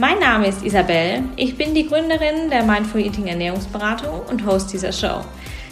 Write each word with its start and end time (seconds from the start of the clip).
Mein 0.00 0.20
Name 0.20 0.46
ist 0.46 0.64
Isabel. 0.64 1.24
Ich 1.34 1.56
bin 1.56 1.74
die 1.74 1.88
Gründerin 1.88 2.50
der 2.50 2.62
Mindful 2.62 3.00
Eating 3.00 3.26
Ernährungsberatung 3.26 4.20
und 4.30 4.46
Host 4.46 4.72
dieser 4.72 4.92
Show. 4.92 5.24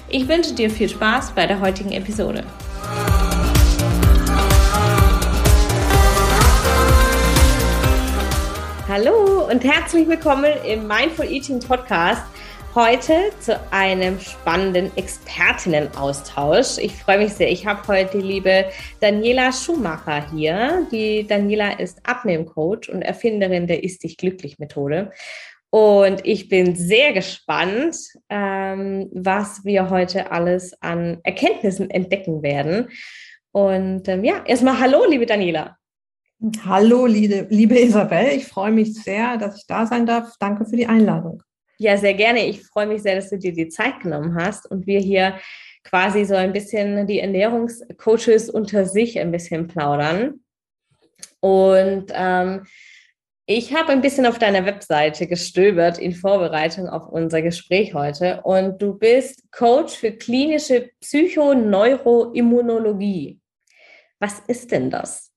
Ich 0.09 0.27
wünsche 0.27 0.53
dir 0.53 0.69
viel 0.69 0.89
Spaß 0.89 1.31
bei 1.31 1.47
der 1.47 1.61
heutigen 1.61 1.93
Episode. 1.93 2.43
Hallo 8.89 9.49
und 9.49 9.63
herzlich 9.63 10.09
willkommen 10.09 10.53
im 10.67 10.89
Mindful 10.89 11.27
Eating 11.27 11.61
Podcast. 11.61 12.23
Heute 12.77 13.31
zu 13.41 13.59
einem 13.73 14.21
spannenden 14.21 14.95
Expertinnenaustausch. 14.99 16.77
Ich 16.77 16.93
freue 16.93 17.17
mich 17.17 17.33
sehr. 17.33 17.51
Ich 17.51 17.67
habe 17.67 17.89
heute 17.89 18.19
die 18.19 18.23
liebe 18.23 18.67
Daniela 19.01 19.51
Schumacher 19.51 20.31
hier. 20.31 20.87
Die 20.93 21.27
Daniela 21.27 21.81
ist 21.81 22.07
Abnehmcoach 22.07 22.91
und 22.93 23.01
Erfinderin 23.01 23.67
der 23.67 23.83
Ist 23.83 24.03
dich 24.03 24.19
glücklich 24.19 24.59
Methode. 24.59 25.11
Und 25.71 26.21
ich 26.27 26.51
bin 26.51 26.77
sehr 26.77 27.15
gespannt, 27.15 27.97
ähm, 28.29 29.09
was 29.11 29.65
wir 29.65 29.89
heute 29.89 30.31
alles 30.31 30.75
an 30.83 31.21
Erkenntnissen 31.23 31.89
entdecken 31.89 32.43
werden. 32.43 32.91
Und 33.53 34.07
ähm, 34.07 34.23
ja, 34.23 34.45
erstmal 34.45 34.79
Hallo, 34.81 35.07
liebe 35.09 35.25
Daniela. 35.25 35.79
Hallo, 36.67 37.07
liebe, 37.07 37.47
liebe 37.49 37.79
Isabel. 37.81 38.37
Ich 38.37 38.45
freue 38.45 38.73
mich 38.73 38.93
sehr, 39.03 39.39
dass 39.39 39.57
ich 39.57 39.67
da 39.67 39.87
sein 39.87 40.05
darf. 40.05 40.35
Danke 40.39 40.67
für 40.67 40.77
die 40.77 40.87
Einladung. 40.87 41.43
Ja, 41.79 41.97
sehr 41.99 42.15
gerne. 42.15 42.47
Ich 42.47 42.67
freue 42.67 42.87
mich 42.87 43.03
sehr, 43.03 43.17
dass 43.17 43.31
du 43.31 43.39
dir 43.39 43.53
die 43.53 43.69
Zeit 43.69 44.01
genommen 44.01 44.35
hast 44.35 44.71
und 44.71 44.87
wir 44.87 45.01
hier 45.01 45.39
quasi 45.85 46.25
so 46.25 46.35
ein 46.35 46.53
bisschen 46.53 47.07
die 47.07 47.21
Ernährungscoaches 47.21 48.51
unter 48.51 48.87
sich 48.87 49.19
ein 49.19 49.31
bisschen 49.31 49.69
plaudern. 49.69 50.41
Und 51.41 52.07
ähm, 52.13 52.67
ich 53.49 53.73
habe 53.75 53.93
ein 53.93 54.01
bisschen 54.01 54.27
auf 54.27 54.41
deiner 54.41 54.67
Webseite 54.67 55.29
gestöbert 55.29 55.99
in 55.99 56.13
Vorbereitung 56.13 56.89
auf 56.89 57.09
unser 57.09 57.43
Gespräch 57.43 57.95
heute 57.95 58.41
und 58.43 58.83
du 58.83 58.99
bist 58.99 59.53
Coach 59.53 59.95
für 59.95 60.11
klinische 60.11 60.91
Psychoneuroimmunologie. 61.01 63.39
Was 64.19 64.41
ist 64.49 64.73
denn 64.73 64.91
das? 64.91 65.31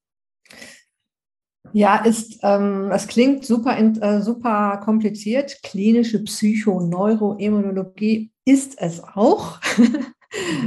Ja, 1.74 1.98
ist, 1.98 2.40
ähm, 2.44 2.90
es 2.92 3.08
klingt 3.08 3.46
super, 3.46 3.78
äh, 3.78 4.22
super 4.22 4.80
kompliziert. 4.84 5.62
Klinische 5.64 6.24
Psychoneuroimmunologie 6.24 8.32
ist 8.46 8.82
es 8.82 9.04
auch. 9.04 9.60
Mhm. 9.78 10.06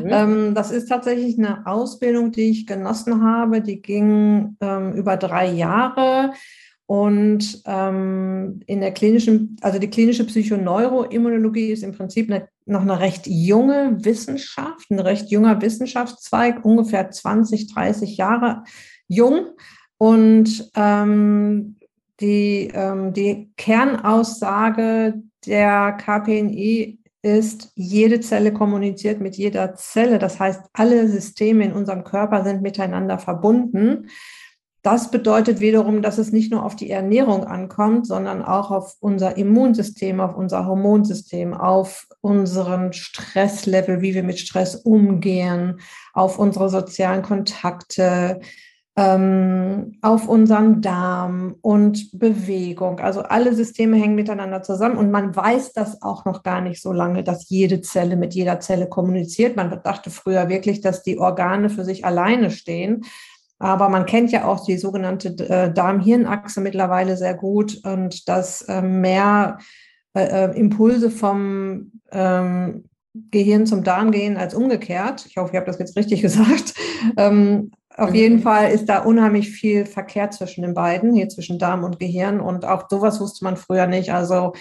ähm, 0.09 0.55
das 0.55 0.71
ist 0.71 0.89
tatsächlich 0.89 1.37
eine 1.39 1.67
Ausbildung, 1.67 2.31
die 2.33 2.51
ich 2.51 2.67
genossen 2.67 3.23
habe. 3.23 3.61
Die 3.61 3.83
ging 3.83 4.57
ähm, 4.61 4.93
über 4.93 5.17
drei 5.17 5.51
Jahre. 5.51 6.33
Und 6.87 7.63
ähm, 7.65 8.61
in 8.67 8.81
der 8.81 8.93
klinischen, 8.93 9.57
also 9.63 9.79
die 9.79 9.89
klinische 9.89 10.27
Psychoneuroimmunologie 10.27 11.73
ist 11.73 11.85
im 11.85 11.93
Prinzip 11.93 12.31
eine, 12.31 12.49
noch 12.67 12.83
eine 12.83 13.01
recht 13.01 13.27
junge 13.27 14.05
Wissenschaft, 14.05 14.91
ein 14.91 14.99
recht 14.99 15.31
junger 15.31 15.63
Wissenschaftszweig, 15.63 16.65
ungefähr 16.65 17.11
20, 17.11 17.73
30 17.73 18.19
Jahre 18.19 18.65
jung. 19.09 19.47
Und 20.03 20.69
ähm, 20.75 21.77
die, 22.19 22.73
ähm, 22.75 23.13
die 23.13 23.53
Kernaussage 23.57 25.23
der 25.47 25.93
KPNI 25.93 26.99
ist, 27.23 27.71
jede 27.77 28.19
Zelle 28.19 28.53
kommuniziert 28.53 29.21
mit 29.21 29.37
jeder 29.37 29.77
Zelle. 29.77 30.19
Das 30.19 30.41
heißt, 30.41 30.61
alle 30.73 31.07
Systeme 31.07 31.65
in 31.67 31.73
unserem 31.73 32.03
Körper 32.03 32.43
sind 32.43 32.63
miteinander 32.63 33.21
verbunden. 33.21 34.09
Das 34.83 35.13
bedeutet 35.13 35.61
wiederum, 35.61 36.03
dass 36.03 36.19
es 36.19 36.33
nicht 36.33 36.51
nur 36.51 36.65
auf 36.65 36.75
die 36.75 36.91
Ernährung 36.91 37.45
ankommt, 37.45 38.05
sondern 38.09 38.43
auch 38.43 38.73
auf 38.73 38.97
unser 38.99 39.37
Immunsystem, 39.37 40.21
auf 40.21 40.35
unser 40.35 40.67
Hormonsystem, 40.67 41.55
auf 41.55 42.09
unseren 42.21 42.93
Stresslevel, 42.93 44.01
wie 44.01 44.15
wir 44.15 44.25
mit 44.25 44.41
Stress 44.41 44.75
umgehen, 44.75 45.79
auf 46.13 46.41
unsere 46.41 46.71
sozialen 46.71 47.23
Kontakte, 47.23 48.41
ähm, 48.97 49.99
auf 50.03 50.29
unseren 50.29 50.83
Darm 50.83 51.57
und 51.63 52.19
Bewegung. 52.19 53.01
Also 53.01 53.23
alle 53.23 53.55
Systeme 53.55 53.97
hängen 53.97 54.15
miteinander 54.15 54.63
zusammen 54.63 54.99
und 54.99 55.11
man 55.11 55.35
weiß 55.35 55.73
das 55.73 56.03
auch 56.03 56.25
noch 56.27 56.43
gar 56.43 56.61
nicht 56.61 56.83
so 56.83 56.93
lange, 56.93 57.25
dass 57.25 57.49
jede 57.49 57.81
Zelle 57.81 58.17
mit 58.17 58.35
jeder 58.35 58.61
Zelle 58.61 58.89
kommuniziert. 58.89 59.57
Man 59.57 59.81
dachte 59.83 60.11
früher 60.11 60.49
wirklich, 60.49 60.83
dass 60.83 61.03
die 61.03 61.19
Organe 61.19 61.71
für 61.71 61.85
sich 61.85 62.05
alleine 62.05 62.51
stehen. 62.51 63.05
Aber 63.59 63.89
man 63.89 64.07
kennt 64.07 64.33
ja 64.33 64.45
auch 64.45 64.65
die 64.65 64.77
sogenannte 64.77 65.29
äh, 65.49 65.73
Darm-Hirn-Achse 65.73 66.61
mittlerweile 66.61 67.17
sehr 67.17 67.35
gut 67.35 67.79
und 67.85 68.29
dass 68.29 68.63
äh, 68.63 68.83
mehr 68.83 69.59
äh, 70.15 70.51
äh, 70.51 70.59
Impulse 70.59 71.11
vom 71.11 71.93
ähm, 72.11 72.85
Gehirn 73.31 73.67
zum 73.67 73.85
Darm 73.85 74.11
gehen 74.11 74.37
als 74.37 74.55
umgekehrt. 74.55 75.25
Ich 75.27 75.37
hoffe, 75.37 75.51
ich 75.53 75.57
habe 75.57 75.67
das 75.67 75.79
jetzt 75.79 75.97
richtig 75.97 76.23
gesagt. 76.23 76.75
Auf 77.97 78.11
mhm. 78.11 78.17
jeden 78.17 78.43
Fall 78.43 78.71
ist 78.71 78.87
da 78.89 79.01
unheimlich 79.01 79.51
viel 79.51 79.87
Verkehr 79.87 80.31
zwischen 80.31 80.63
den 80.63 80.75
beiden, 80.75 81.15
hier 81.15 81.29
zwischen 81.29 81.59
Darm 81.59 81.85
und 81.85 81.99
Gehirn. 81.99 82.41
Und 82.41 82.65
auch 82.65 82.89
sowas 82.89 83.21
wusste 83.21 83.45
man 83.45 83.57
früher 83.57 83.87
nicht. 83.87 84.13
Also 84.13 84.55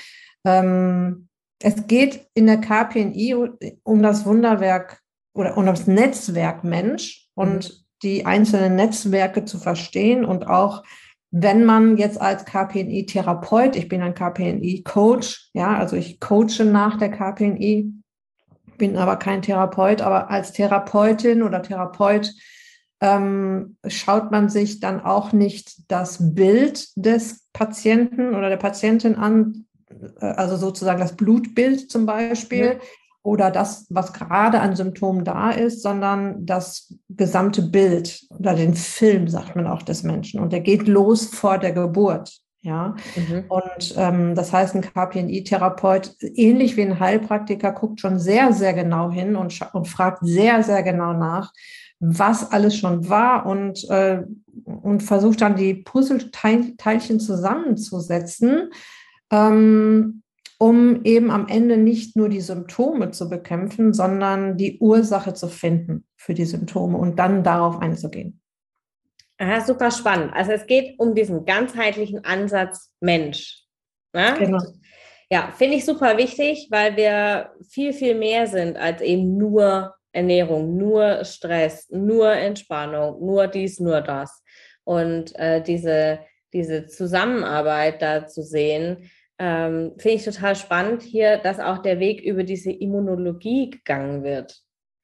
ähm, 0.45 1.27
es 1.59 1.87
geht 1.87 2.27
in 2.33 2.47
der 2.47 2.57
KPNI 2.57 3.35
um 3.83 4.01
das 4.01 4.25
Wunderwerk 4.25 4.99
oder 5.33 5.57
um 5.57 5.65
das 5.65 5.87
Netzwerk 5.87 6.63
Mensch 6.63 7.29
und 7.35 7.69
mhm. 7.69 7.73
die 8.03 8.25
einzelnen 8.25 8.75
Netzwerke 8.75 9.45
zu 9.45 9.59
verstehen 9.59 10.25
und 10.25 10.47
auch 10.47 10.83
wenn 11.31 11.63
man 11.63 11.95
jetzt 11.95 12.19
als 12.19 12.43
KPNI-Therapeut, 12.43 13.77
ich 13.77 13.87
bin 13.87 14.01
ein 14.01 14.13
KPNI-Coach, 14.13 15.51
ja, 15.53 15.77
also 15.77 15.95
ich 15.95 16.19
coache 16.19 16.65
nach 16.65 16.97
der 16.97 17.09
KPNI, 17.09 17.93
bin 18.77 18.97
aber 18.97 19.15
kein 19.15 19.41
Therapeut, 19.41 20.01
aber 20.01 20.29
als 20.29 20.51
Therapeutin 20.51 21.41
oder 21.41 21.61
Therapeut 21.61 22.33
ähm, 23.01 23.77
schaut 23.87 24.31
man 24.31 24.47
sich 24.47 24.79
dann 24.79 25.01
auch 25.01 25.33
nicht 25.33 25.91
das 25.91 26.35
Bild 26.35 26.87
des 26.95 27.47
Patienten 27.51 28.35
oder 28.35 28.49
der 28.49 28.57
Patientin 28.57 29.15
an, 29.15 29.65
äh, 30.19 30.25
also 30.25 30.55
sozusagen 30.55 30.99
das 30.99 31.17
Blutbild 31.17 31.91
zum 31.91 32.05
Beispiel. 32.05 32.65
Ja. 32.65 32.79
Oder 33.23 33.51
das, 33.51 33.85
was 33.89 34.13
gerade 34.13 34.61
an 34.61 34.75
Symptomen 34.75 35.23
da 35.23 35.51
ist, 35.51 35.83
sondern 35.83 36.43
das 36.43 36.95
gesamte 37.07 37.61
Bild 37.61 38.23
oder 38.29 38.55
den 38.55 38.73
Film, 38.73 39.27
sagt 39.27 39.55
man 39.55 39.67
auch 39.67 39.83
des 39.83 40.01
Menschen. 40.01 40.39
Und 40.39 40.51
der 40.51 40.61
geht 40.61 40.87
los 40.87 41.25
vor 41.25 41.59
der 41.59 41.71
Geburt. 41.71 42.41
Ja, 42.63 42.95
mhm. 43.15 43.45
und 43.49 43.95
ähm, 43.97 44.35
das 44.35 44.53
heißt, 44.53 44.75
ein 44.75 44.81
KPNI-Therapeut, 44.81 46.15
ähnlich 46.21 46.77
wie 46.77 46.83
ein 46.83 46.99
Heilpraktiker, 46.99 47.71
guckt 47.71 47.99
schon 47.99 48.19
sehr, 48.19 48.53
sehr 48.53 48.73
genau 48.73 49.09
hin 49.09 49.35
und, 49.35 49.59
und 49.73 49.87
fragt 49.87 50.19
sehr, 50.21 50.61
sehr 50.61 50.83
genau 50.83 51.13
nach, 51.13 51.51
was 52.01 52.51
alles 52.51 52.75
schon 52.75 53.07
war 53.07 53.45
und, 53.45 53.87
äh, 53.89 54.23
und 54.65 55.03
versucht 55.03 55.41
dann 55.41 55.55
die 55.55 55.75
Puzzleteilchen 55.75 57.19
zusammenzusetzen, 57.19 58.71
ähm, 59.31 60.23
um 60.57 61.03
eben 61.03 61.29
am 61.29 61.47
Ende 61.47 61.77
nicht 61.77 62.15
nur 62.15 62.27
die 62.27 62.41
Symptome 62.41 63.11
zu 63.11 63.29
bekämpfen, 63.29 63.93
sondern 63.93 64.57
die 64.57 64.79
Ursache 64.79 65.33
zu 65.35 65.47
finden 65.47 66.05
für 66.17 66.33
die 66.33 66.45
Symptome 66.45 66.97
und 66.97 67.19
dann 67.19 67.43
darauf 67.43 67.79
einzugehen. 67.79 68.41
Aha, 69.37 69.61
super 69.61 69.91
spannend. 69.91 70.33
Also 70.33 70.51
es 70.51 70.65
geht 70.65 70.99
um 70.99 71.13
diesen 71.13 71.45
ganzheitlichen 71.45 72.25
Ansatz 72.25 72.91
Mensch. 72.99 73.63
Ne? 74.13 74.35
Genau. 74.39 74.59
Ja, 75.29 75.51
finde 75.55 75.77
ich 75.77 75.85
super 75.85 76.17
wichtig, 76.17 76.67
weil 76.71 76.97
wir 76.97 77.51
viel, 77.69 77.93
viel 77.93 78.15
mehr 78.15 78.47
sind 78.47 78.75
als 78.75 79.01
eben 79.01 79.37
nur 79.37 79.95
Ernährung, 80.11 80.77
nur 80.77 81.23
Stress, 81.25 81.89
nur 81.89 82.31
Entspannung, 82.31 83.25
nur 83.25 83.47
dies, 83.47 83.79
nur 83.79 84.01
das. 84.01 84.43
Und 84.83 85.35
äh, 85.37 85.61
diese, 85.61 86.19
diese 86.53 86.87
Zusammenarbeit 86.87 88.01
da 88.01 88.27
zu 88.27 88.43
sehen, 88.43 89.09
ähm, 89.39 89.93
finde 89.97 90.17
ich 90.17 90.25
total 90.25 90.55
spannend 90.55 91.01
hier, 91.01 91.37
dass 91.37 91.59
auch 91.59 91.79
der 91.79 91.99
Weg 91.99 92.21
über 92.21 92.43
diese 92.43 92.71
Immunologie 92.71 93.69
gegangen 93.69 94.23
wird. 94.23 94.61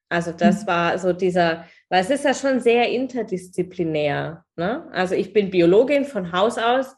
Also 0.10 0.32
das 0.32 0.64
mhm. 0.64 0.68
war 0.68 1.00
so 1.00 1.14
dieser, 1.14 1.66
weil 1.90 2.02
es 2.02 2.10
ist 2.10 2.24
ja 2.24 2.34
schon 2.34 2.60
sehr 2.60 2.90
interdisziplinär. 2.90 4.46
Ne? 4.56 4.88
Also 4.92 5.16
ich 5.16 5.34
bin 5.34 5.50
Biologin 5.50 6.06
von 6.06 6.32
Haus 6.32 6.58
aus, 6.58 6.96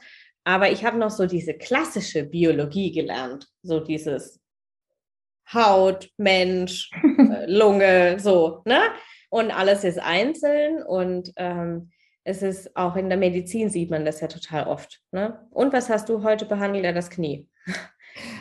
Aber 0.49 0.71
ich 0.71 0.83
habe 0.83 0.97
noch 0.97 1.11
so 1.11 1.27
diese 1.27 1.53
klassische 1.53 2.23
Biologie 2.23 2.91
gelernt, 2.91 3.47
so 3.61 3.79
dieses 3.79 4.38
Haut, 5.53 6.09
Mensch, 6.17 6.89
äh, 7.17 7.45
Lunge, 7.45 8.19
so, 8.19 8.61
ne? 8.65 8.79
Und 9.29 9.51
alles 9.51 9.83
ist 9.83 9.99
einzeln 9.99 10.81
und 10.81 11.31
ähm, 11.35 11.91
es 12.23 12.41
ist 12.41 12.75
auch 12.75 12.95
in 12.95 13.09
der 13.09 13.17
Medizin 13.17 13.69
sieht 13.69 13.89
man 13.91 14.05
das 14.05 14.21
ja 14.21 14.27
total 14.27 14.67
oft. 14.67 15.01
Ne? 15.11 15.39
Und 15.51 15.73
was 15.73 15.89
hast 15.89 16.09
du 16.09 16.23
heute 16.23 16.45
behandelt? 16.45 16.85
Ja, 16.85 16.91
das 16.91 17.09
Knie. 17.09 17.47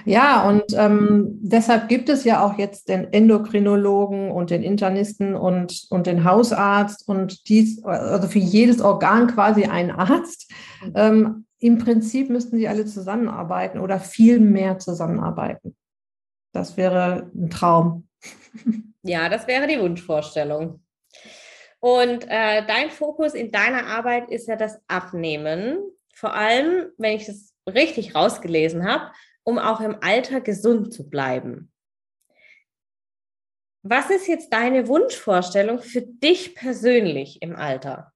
Ja, 0.04 0.48
und 0.48 0.64
ähm, 0.74 1.38
deshalb 1.42 1.88
gibt 1.88 2.08
es 2.08 2.24
ja 2.24 2.42
auch 2.42 2.58
jetzt 2.58 2.88
den 2.88 3.12
Endokrinologen 3.12 4.30
und 4.30 4.50
den 4.50 4.62
Internisten 4.62 5.36
und, 5.36 5.86
und 5.90 6.06
den 6.06 6.24
Hausarzt 6.24 7.06
und 7.06 7.48
dies, 7.48 7.84
also 7.84 8.26
für 8.26 8.38
jedes 8.38 8.80
Organ 8.80 9.28
quasi 9.28 9.64
einen 9.66 9.90
Arzt. 9.90 10.50
Mhm. 10.82 10.92
Ähm, 10.94 11.46
Im 11.58 11.78
Prinzip 11.78 12.30
müssten 12.30 12.56
sie 12.56 12.66
alle 12.66 12.86
zusammenarbeiten 12.86 13.78
oder 13.78 14.00
viel 14.00 14.40
mehr 14.40 14.78
zusammenarbeiten. 14.78 15.76
Das 16.52 16.76
wäre 16.76 17.30
ein 17.34 17.50
Traum. 17.50 18.08
Ja, 19.02 19.28
das 19.28 19.46
wäre 19.46 19.66
die 19.66 19.80
Wunschvorstellung. 19.80 20.84
Und 21.80 22.24
äh, 22.28 22.66
dein 22.66 22.90
Fokus 22.90 23.32
in 23.32 23.52
deiner 23.52 23.86
Arbeit 23.86 24.30
ist 24.30 24.48
ja 24.48 24.56
das 24.56 24.78
Abnehmen. 24.88 25.78
Vor 26.14 26.34
allem, 26.34 26.90
wenn 26.98 27.16
ich 27.16 27.24
das 27.26 27.54
richtig 27.66 28.14
rausgelesen 28.14 28.86
habe, 28.86 29.12
um 29.44 29.58
auch 29.58 29.80
im 29.80 29.96
Alter 30.02 30.40
gesund 30.40 30.92
zu 30.92 31.08
bleiben. 31.08 31.72
Was 33.82 34.10
ist 34.10 34.26
jetzt 34.26 34.52
deine 34.52 34.88
Wunschvorstellung 34.88 35.78
für 35.78 36.02
dich 36.02 36.54
persönlich 36.54 37.40
im 37.40 37.54
Alter? 37.56 38.12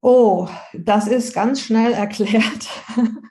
Oh, 0.00 0.48
das 0.72 1.08
ist 1.08 1.34
ganz 1.34 1.60
schnell 1.60 1.92
erklärt. 1.92 2.68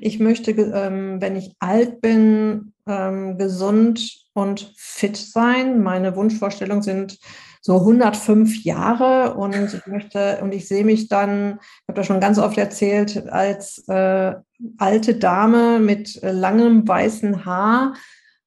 Ich 0.00 0.20
möchte, 0.20 0.52
ähm, 0.52 1.20
wenn 1.20 1.36
ich 1.36 1.54
alt 1.58 2.00
bin, 2.00 2.72
ähm, 2.86 3.38
gesund 3.38 4.28
und 4.34 4.72
fit 4.76 5.16
sein. 5.16 5.82
Meine 5.82 6.16
Wunschvorstellungen 6.16 6.82
sind 6.82 7.18
so 7.60 7.80
105 7.80 8.64
Jahre 8.64 9.34
und 9.34 9.54
ich 9.74 9.86
möchte 9.86 10.38
und 10.42 10.54
ich 10.54 10.68
sehe 10.68 10.84
mich 10.84 11.08
dann, 11.08 11.58
ich 11.60 11.88
habe 11.88 11.96
das 11.96 12.06
schon 12.06 12.20
ganz 12.20 12.38
oft 12.38 12.56
erzählt, 12.56 13.28
als 13.28 13.86
äh, 13.88 14.34
alte 14.78 15.14
Dame 15.16 15.78
mit 15.78 16.22
äh, 16.22 16.30
langem 16.30 16.86
weißen 16.86 17.44
Haar. 17.44 17.94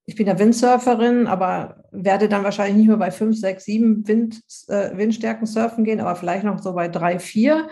Ich 0.06 0.16
bin 0.16 0.28
ja 0.28 0.40
Windsurferin, 0.40 1.28
aber 1.28 1.84
werde 1.92 2.30
dann 2.30 2.44
wahrscheinlich 2.44 2.78
nicht 2.78 2.88
mehr 2.88 2.98
bei 2.98 3.12
5, 3.12 3.38
6, 3.38 3.64
7 3.64 4.08
Wind, 4.08 4.42
äh, 4.70 4.98
Windstärken 4.98 5.46
surfen 5.46 5.84
gehen, 5.84 6.00
aber 6.00 6.16
vielleicht 6.16 6.44
noch 6.44 6.60
so 6.60 6.74
bei 6.74 6.88
3, 6.88 7.20
4 7.20 7.68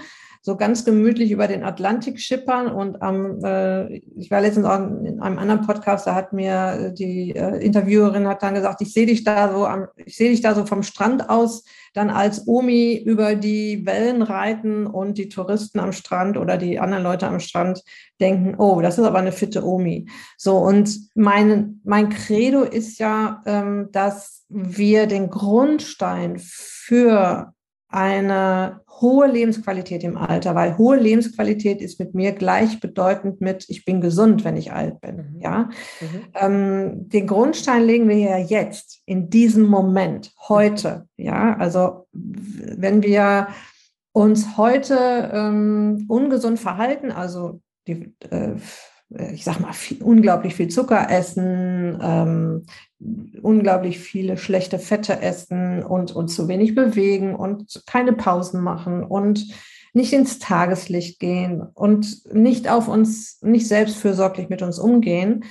so 0.49 0.57
ganz 0.57 0.83
gemütlich 0.83 1.29
über 1.29 1.47
den 1.47 1.63
Atlantik 1.63 2.19
schippern. 2.19 2.67
Und 2.67 2.97
ähm, 3.01 3.39
äh, 3.43 3.97
ich 4.17 4.31
war 4.31 4.41
letztens 4.41 4.65
auch 4.65 4.79
in 4.79 5.21
einem 5.21 5.37
anderen 5.37 5.61
Podcast, 5.61 6.07
da 6.07 6.15
hat 6.15 6.33
mir 6.33 6.91
die 6.97 7.35
äh, 7.35 7.63
Interviewerin 7.63 8.27
hat 8.27 8.41
dann 8.41 8.55
gesagt, 8.55 8.81
ich 8.81 8.91
sehe 8.91 9.05
dich 9.05 9.23
da 9.23 9.53
so 9.53 9.65
am, 9.65 9.87
ich 9.95 10.17
sehe 10.17 10.31
dich 10.31 10.41
da 10.41 10.55
so 10.55 10.65
vom 10.65 10.81
Strand 10.81 11.29
aus, 11.29 11.63
dann 11.93 12.09
als 12.09 12.47
Omi 12.47 12.97
über 12.97 13.35
die 13.35 13.85
Wellen 13.85 14.23
reiten 14.23 14.87
und 14.87 15.19
die 15.19 15.29
Touristen 15.29 15.79
am 15.79 15.91
Strand 15.91 16.35
oder 16.37 16.57
die 16.57 16.79
anderen 16.79 17.03
Leute 17.03 17.27
am 17.27 17.39
Strand 17.39 17.83
denken, 18.19 18.55
oh, 18.57 18.81
das 18.81 18.97
ist 18.97 19.05
aber 19.05 19.19
eine 19.19 19.31
fitte 19.31 19.63
Omi. 19.63 20.09
So, 20.35 20.57
und 20.57 20.97
mein, 21.13 21.79
mein 21.83 22.09
Credo 22.09 22.63
ist 22.63 22.99
ja, 22.99 23.43
ähm, 23.45 23.89
dass 23.91 24.45
wir 24.49 25.05
den 25.05 25.29
Grundstein 25.29 26.37
für 26.39 27.53
eine 27.89 28.81
hohe 29.01 29.27
Lebensqualität 29.27 30.03
im 30.03 30.17
Alter, 30.17 30.55
weil 30.55 30.77
hohe 30.77 30.97
Lebensqualität 30.97 31.81
ist 31.81 31.99
mit 31.99 32.13
mir 32.13 32.31
gleichbedeutend 32.33 33.41
mit, 33.41 33.65
ich 33.69 33.85
bin 33.85 34.01
gesund, 34.01 34.43
wenn 34.43 34.57
ich 34.57 34.73
alt 34.73 34.99
bin. 35.01 35.33
Mhm. 35.33 35.39
Ja? 35.41 35.69
Mhm. 36.01 36.21
Ähm, 36.35 37.09
den 37.09 37.27
Grundstein 37.27 37.83
legen 37.83 38.09
wir 38.09 38.17
ja 38.17 38.37
jetzt, 38.37 39.01
in 39.05 39.29
diesem 39.29 39.65
Moment, 39.65 40.31
heute. 40.47 41.07
Ja, 41.17 41.55
also 41.57 42.07
wenn 42.11 43.03
wir 43.03 43.47
uns 44.11 44.57
heute 44.57 45.31
ähm, 45.33 46.05
ungesund 46.07 46.59
verhalten, 46.59 47.11
also 47.11 47.61
die, 47.87 48.13
äh, 48.29 48.55
ich 49.09 49.43
sag 49.43 49.59
mal, 49.59 49.73
viel, 49.73 50.01
unglaublich 50.03 50.55
viel 50.55 50.67
Zucker 50.67 51.09
essen, 51.09 51.99
ähm, 52.01 52.63
unglaublich 53.41 53.99
viele 53.99 54.37
schlechte 54.37 54.77
Fette 54.77 55.21
essen 55.21 55.83
und 55.83 56.15
uns 56.15 56.35
zu 56.35 56.47
wenig 56.47 56.75
bewegen 56.75 57.35
und 57.35 57.81
keine 57.87 58.13
Pausen 58.13 58.61
machen 58.61 59.03
und 59.03 59.47
nicht 59.93 60.13
ins 60.13 60.37
Tageslicht 60.37 61.19
gehen 61.19 61.61
und 61.61 62.33
nicht 62.33 62.69
auf 62.69 62.87
uns, 62.87 63.41
nicht 63.41 63.67
selbstfürsorglich 63.67 64.49
mit 64.49 64.61
uns 64.61 64.77
umgehen. 64.77 65.45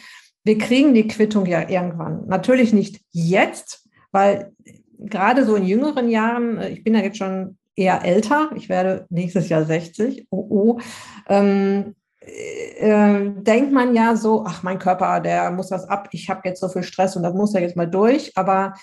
Wir 0.44 0.58
kriegen 0.58 0.94
die 0.94 1.08
Quittung 1.08 1.46
ja 1.46 1.68
irgendwann. 1.68 2.26
Natürlich 2.28 2.72
nicht 2.72 3.00
jetzt, 3.10 3.88
weil 4.12 4.52
gerade 4.98 5.44
so 5.44 5.56
in 5.56 5.66
jüngeren 5.66 6.08
Jahren, 6.08 6.60
ich 6.60 6.84
bin 6.84 6.94
ja 6.94 7.00
jetzt 7.00 7.18
schon 7.18 7.58
eher 7.74 8.04
älter, 8.04 8.50
ich 8.54 8.68
werde 8.68 9.06
nächstes 9.10 9.48
Jahr 9.48 9.64
60, 9.64 10.26
oh, 10.30 10.46
oh, 10.48 10.80
ähm, 11.28 11.94
äh, 12.28 13.30
denkt 13.34 13.72
man 13.72 13.94
ja 13.94 14.16
so, 14.16 14.44
ach, 14.46 14.62
mein 14.62 14.78
Körper, 14.78 15.20
der 15.20 15.50
muss 15.50 15.68
das 15.68 15.88
ab, 15.88 16.08
ich 16.12 16.28
habe 16.28 16.42
jetzt 16.44 16.60
so 16.60 16.68
viel 16.68 16.82
Stress 16.82 17.16
und 17.16 17.22
das 17.22 17.34
muss 17.34 17.54
ja 17.54 17.60
jetzt 17.60 17.76
mal 17.76 17.88
durch, 17.88 18.32
aber 18.36 18.74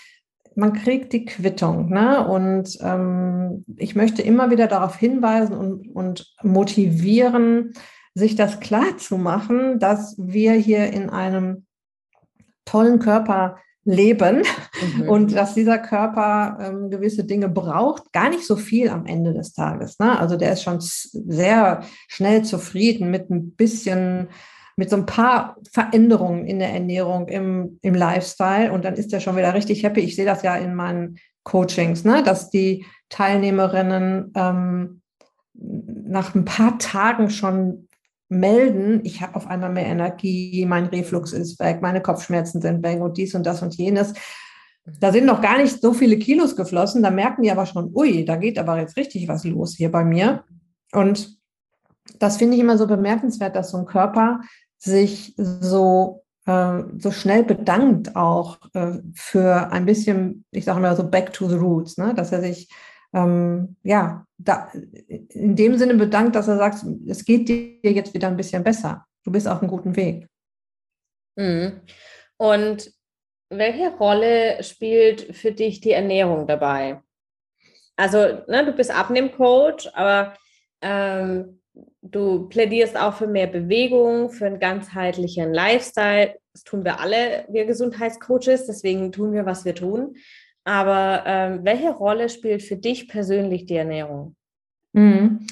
man 0.56 0.74
kriegt 0.74 1.14
die 1.14 1.26
Quittung. 1.26 1.90
Ne? 1.90 2.26
Und 2.28 2.78
ähm, 2.82 3.66
ich 3.78 3.96
möchte 3.96 4.22
immer 4.22 4.50
wieder 4.50 4.68
darauf 4.68 4.96
hinweisen 4.96 5.56
und, 5.56 5.90
und 5.94 6.34
motivieren, 6.44 7.74
sich 8.14 8.36
das 8.36 8.62
klar 8.62 8.98
zu 8.98 9.18
machen, 9.18 9.80
dass 9.80 10.16
wir 10.18 10.54
hier 10.54 10.92
in 10.94 11.10
einem 11.10 11.66
tollen 12.64 13.00
Körper 13.00 13.58
leben 13.86 14.42
mhm. 14.98 15.10
und 15.10 15.36
dass 15.36 15.54
dieser 15.54 15.78
Körper 15.78 16.58
ähm, 16.60 16.90
gewisse 16.90 17.24
Dinge 17.24 17.48
braucht, 17.48 18.12
gar 18.12 18.30
nicht 18.30 18.46
so 18.46 18.56
viel 18.56 18.90
am 18.90 19.06
Ende 19.06 19.34
des 19.34 19.54
Tages. 19.54 20.00
Ne? 20.00 20.20
Also 20.20 20.36
der 20.36 20.54
ist 20.54 20.64
schon 20.64 20.78
sehr 20.80 21.84
schnell 22.08 22.44
zufrieden 22.44 23.12
mit 23.12 23.30
ein 23.30 23.52
bisschen, 23.52 24.28
mit 24.76 24.90
so 24.90 24.98
ein 24.98 25.06
paar 25.06 25.58
Veränderungen 25.72 26.46
in 26.46 26.58
der 26.58 26.74
Ernährung, 26.74 27.28
im, 27.28 27.80
im 27.84 27.94
Lifestyle 27.94 28.74
und 28.74 28.84
dann 28.84 28.96
ist 28.96 29.14
er 29.14 29.20
schon 29.20 29.38
wieder 29.38 29.54
richtig 29.54 29.84
happy. 29.84 30.02
Ich 30.02 30.16
sehe 30.16 30.26
das 30.26 30.42
ja 30.42 30.56
in 30.56 30.74
meinen 30.74 31.18
Coachings, 31.44 32.04
ne? 32.04 32.24
dass 32.24 32.50
die 32.50 32.86
Teilnehmerinnen 33.10 34.34
ähm, 34.36 35.02
nach 35.54 36.34
ein 36.34 36.44
paar 36.44 36.80
Tagen 36.80 37.30
schon 37.30 37.85
melden, 38.28 39.02
ich 39.04 39.22
habe 39.22 39.36
auf 39.36 39.48
einmal 39.48 39.72
mehr 39.72 39.86
Energie, 39.86 40.66
mein 40.66 40.86
Reflux 40.86 41.32
ist 41.32 41.60
weg, 41.60 41.82
meine 41.82 42.02
Kopfschmerzen 42.02 42.62
sind 42.62 42.84
weg 42.84 43.02
und 43.02 43.18
dies 43.18 43.36
und 43.36 43.46
das 43.46 43.62
und 43.62 43.76
jenes. 43.76 44.14
Da 45.00 45.12
sind 45.12 45.26
noch 45.26 45.42
gar 45.42 45.58
nicht 45.58 45.82
so 45.82 45.94
viele 45.94 46.18
Kilos 46.18 46.56
geflossen, 46.56 47.04
da 47.04 47.12
merken 47.12 47.44
die 47.44 47.52
aber 47.52 47.66
schon, 47.66 47.92
ui, 47.94 48.26
da 48.26 48.36
geht 48.36 48.60
aber 48.60 48.80
jetzt 48.80 48.98
richtig 48.98 49.28
was 49.28 49.44
los 49.44 49.76
hier 49.76 49.92
bei 49.92 50.04
mir. 50.04 50.44
Und 50.92 51.38
das 52.20 52.38
finde 52.38 52.56
ich 52.56 52.62
immer 52.62 52.78
so 52.78 52.88
bemerkenswert, 52.88 53.56
dass 53.56 53.72
so 53.72 53.78
ein 53.78 53.86
Körper 53.86 54.42
sich 54.78 55.34
so, 55.38 56.24
äh, 56.46 56.84
so 56.98 57.12
schnell 57.12 57.44
bedankt 57.44 58.16
auch 58.16 58.60
äh, 58.74 59.00
für 59.14 59.72
ein 59.72 59.86
bisschen, 59.86 60.46
ich 60.52 60.66
sage 60.66 60.80
mal 60.80 60.96
so 60.96 61.10
back 61.10 61.34
to 61.34 61.48
the 61.48 61.56
roots, 61.56 61.98
ne? 61.98 62.14
dass 62.14 62.32
er 62.32 62.42
sich 62.42 62.70
ähm, 63.16 63.78
ja, 63.84 64.26
da, 64.38 64.70
in 65.08 65.56
dem 65.56 65.78
Sinne 65.78 65.96
bedankt, 65.96 66.36
dass 66.36 66.50
er 66.50 66.58
sagt, 66.58 66.86
es 67.08 67.24
geht 67.24 67.48
dir 67.48 67.80
jetzt 67.82 68.14
wieder 68.14 68.28
ein 68.28 68.38
bisschen 68.38 68.64
besser. 68.64 69.06
Du 69.24 69.32
bist 69.32 69.48
auf 69.48 69.62
einem 69.62 69.72
guten 69.72 69.96
Weg. 69.96 70.28
Mhm. 71.38 71.82
Und 72.38 72.92
welche 73.50 73.96
Rolle 73.96 74.62
spielt 74.64 75.36
für 75.36 75.54
dich 75.54 75.80
die 75.80 75.92
Ernährung 75.92 76.46
dabei? 76.46 77.02
Also, 77.96 78.18
ne, 78.48 78.66
du 78.66 78.74
bist 78.74 78.92
Abnehmcoach, 78.92 79.90
aber 79.94 80.34
ähm, 80.82 81.62
du 82.02 82.50
plädierst 82.50 82.98
auch 82.98 83.16
für 83.16 83.28
mehr 83.28 83.48
Bewegung, 83.48 84.30
für 84.30 84.48
einen 84.48 84.60
ganzheitlichen 84.60 85.54
Lifestyle. 85.54 86.36
Das 86.52 86.64
tun 86.64 86.84
wir 86.84 87.00
alle, 87.00 87.46
wir 87.48 87.66
Gesundheitscoaches, 87.66 88.66
deswegen 88.66 89.14
tun 89.14 89.32
wir, 89.32 89.46
was 89.46 89.64
wir 89.64 89.76
tun. 89.76 90.16
Aber 90.66 91.24
ähm, 91.26 91.60
welche 91.64 91.92
Rolle 91.92 92.28
spielt 92.28 92.64
für 92.64 92.76
dich 92.76 93.08
persönlich 93.08 93.66
die 93.68 93.76
Ernährung? 93.76 94.36
Mhm. 94.94 95.48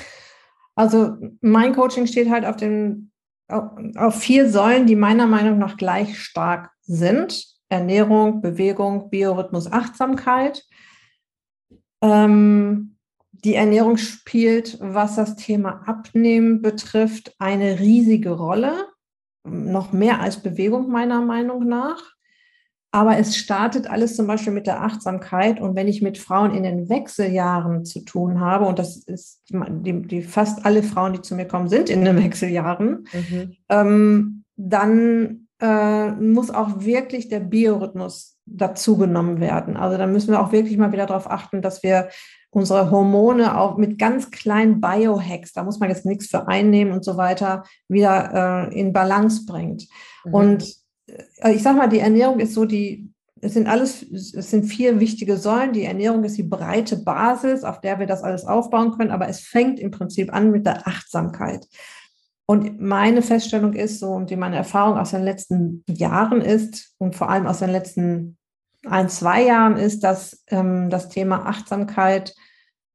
Also 0.76 1.18
mein 1.42 1.74
Coaching 1.74 2.08
steht 2.08 2.30
halt 2.30 2.46
auf, 2.46 2.56
den, 2.56 3.12
auf, 3.48 3.72
auf 3.96 4.16
vier 4.16 4.50
Säulen, 4.50 4.88
die 4.88 4.96
meiner 4.96 5.28
Meinung 5.28 5.60
nach 5.60 5.78
gleich 5.78 6.20
stark 6.20 6.72
sind. 6.82 7.46
Ernährung, 7.70 8.42
Bewegung, 8.42 9.10
Biorhythmus, 9.12 9.72
Achtsamkeit. 9.72 10.64
Ähm, 12.02 12.98
die 13.32 13.56
Ernährung 13.56 13.98
spielt, 13.98 14.78
was 14.80 15.16
das 15.16 15.36
Thema 15.36 15.84
Abnehmen 15.86 16.62
betrifft, 16.62 17.36
eine 17.40 17.80
riesige 17.80 18.32
Rolle, 18.32 18.88
noch 19.44 19.92
mehr 19.92 20.22
als 20.22 20.42
Bewegung 20.42 20.90
meiner 20.90 21.22
Meinung 21.22 21.68
nach. 21.68 22.14
Aber 22.94 23.18
es 23.18 23.36
startet 23.36 23.90
alles 23.90 24.16
zum 24.16 24.28
Beispiel 24.28 24.54
mit 24.54 24.68
der 24.68 24.84
Achtsamkeit. 24.84 25.60
Und 25.60 25.76
wenn 25.76 25.88
ich 25.88 26.04
mit 26.04 26.20
Frauen 26.20 26.54
in 26.54 26.62
den 26.62 26.90
Wechseljahren 26.90 27.86
zu 27.86 28.02
tun 28.02 28.40
habe, 28.40 28.66
und 28.66 28.78
das 28.78 28.98
ist 28.98 29.42
die, 29.50 30.02
die 30.04 30.22
fast 30.22 30.64
alle 30.64 30.84
Frauen, 30.84 31.14
die 31.14 31.22
zu 31.22 31.34
mir 31.34 31.48
kommen, 31.48 31.70
sind 31.70 31.90
in 31.90 32.06
den 32.06 32.24
Wechseljahren, 32.24 33.08
mhm. 33.12 33.56
ähm, 33.70 34.44
dann 34.58 35.48
äh, 35.60 36.12
muss 36.12 36.52
auch 36.52 36.86
wirklich 36.86 37.30
der 37.30 37.40
Biorhythmus 37.40 38.38
dazu 38.46 38.96
genommen 38.96 39.40
werden. 39.40 39.76
Also 39.76 39.98
da 39.98 40.06
müssen 40.06 40.30
wir 40.30 40.40
auch 40.40 40.52
wirklich 40.52 40.78
mal 40.78 40.92
wieder 40.92 41.08
darauf 41.08 41.32
achten, 41.32 41.64
dass 41.64 41.82
wir 41.82 42.10
unsere 42.52 42.92
Hormone 42.92 43.60
auch 43.60 43.76
mit 43.76 43.98
ganz 43.98 44.30
kleinen 44.30 44.82
Biohacks, 44.82 45.54
da 45.54 45.64
muss 45.64 45.80
man 45.80 45.90
jetzt 45.90 46.06
nichts 46.06 46.28
für 46.28 46.48
einnehmen 46.48 46.94
und 46.94 47.04
so 47.04 47.18
weiter, 47.18 47.64
wieder 47.88 48.70
äh, 48.70 48.80
in 48.80 48.94
Balance 48.94 49.48
bringt. 49.48 49.88
Mhm. 50.26 50.34
Und 50.36 50.83
äh, 51.42 51.54
ich 51.54 51.64
sag 51.64 51.76
mal, 51.76 51.88
die 51.88 52.00
Ernährung 52.00 52.40
ist 52.40 52.54
so 52.54 52.66
die, 52.66 53.10
es 53.42 53.54
sind 53.54 53.68
alles, 53.68 54.04
es 54.04 54.50
sind 54.50 54.64
vier 54.66 55.00
wichtige 55.00 55.38
Säulen. 55.38 55.74
Die 55.74 55.84
Ernährung 55.84 56.24
ist 56.24 56.38
die 56.38 56.44
breite 56.44 56.98
Basis, 56.98 57.64
auf 57.64 57.82
der 57.82 58.00
wir 58.00 58.08
das 58.08 58.24
alles 58.24 58.46
aufbauen 58.46 58.92
können, 58.92 59.12
aber 59.12 59.28
es 59.28 59.42
fängt 59.42 59.80
im 59.80 59.92
Prinzip 59.92 60.34
an 60.34 60.52
mit 60.52 60.66
der 60.66 60.88
Achtsamkeit. 60.88 61.68
Und 62.46 62.80
meine 62.80 63.22
Feststellung 63.22 63.74
ist 63.74 64.00
so, 64.00 64.12
und 64.12 64.30
die 64.30 64.36
meine 64.36 64.58
Erfahrung 64.58 64.98
aus 64.98 65.12
den 65.12 65.24
letzten 65.24 65.84
Jahren 65.88 66.42
ist, 66.42 66.94
und 66.98 67.16
vor 67.16 67.30
allem 67.30 67.48
aus 67.48 67.60
den 67.60 67.70
letzten 67.70 68.38
ein, 68.86 69.10
zwei 69.10 69.44
Jahren 69.44 69.78
ist, 69.78 70.04
dass 70.04 70.44
ähm, 70.48 70.90
das 70.90 71.10
Thema 71.10 71.46
Achtsamkeit 71.46 72.36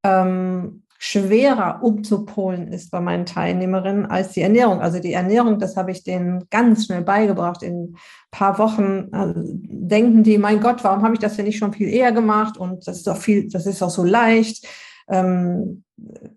ähm, 0.03 0.83
schwerer 1.01 1.79
umzupolen 1.81 2.67
ist 2.67 2.91
bei 2.91 2.99
meinen 2.99 3.25
Teilnehmerinnen 3.25 4.05
als 4.05 4.33
die 4.33 4.41
Ernährung. 4.41 4.81
Also 4.81 4.99
die 4.99 5.13
Ernährung, 5.13 5.57
das 5.57 5.77
habe 5.77 5.91
ich 5.91 6.03
denen 6.03 6.43
ganz 6.49 6.85
schnell 6.85 7.03
beigebracht. 7.03 7.63
In 7.63 7.93
ein 7.93 7.95
paar 8.31 8.59
Wochen 8.59 9.07
also 9.13 9.33
denken 9.37 10.23
die, 10.23 10.37
mein 10.37 10.59
Gott, 10.59 10.83
warum 10.83 11.03
habe 11.03 11.13
ich 11.13 11.21
das 11.21 11.37
denn 11.37 11.45
nicht 11.45 11.57
schon 11.57 11.71
viel 11.71 11.87
eher 11.87 12.11
gemacht? 12.11 12.57
Und 12.57 12.85
das 12.85 12.97
ist 12.97 13.07
doch 13.07 13.15
viel, 13.15 13.49
das 13.49 13.65
ist 13.65 13.81
doch 13.81 13.89
so 13.89 14.03
leicht. 14.03 14.67
Ähm, 15.07 15.85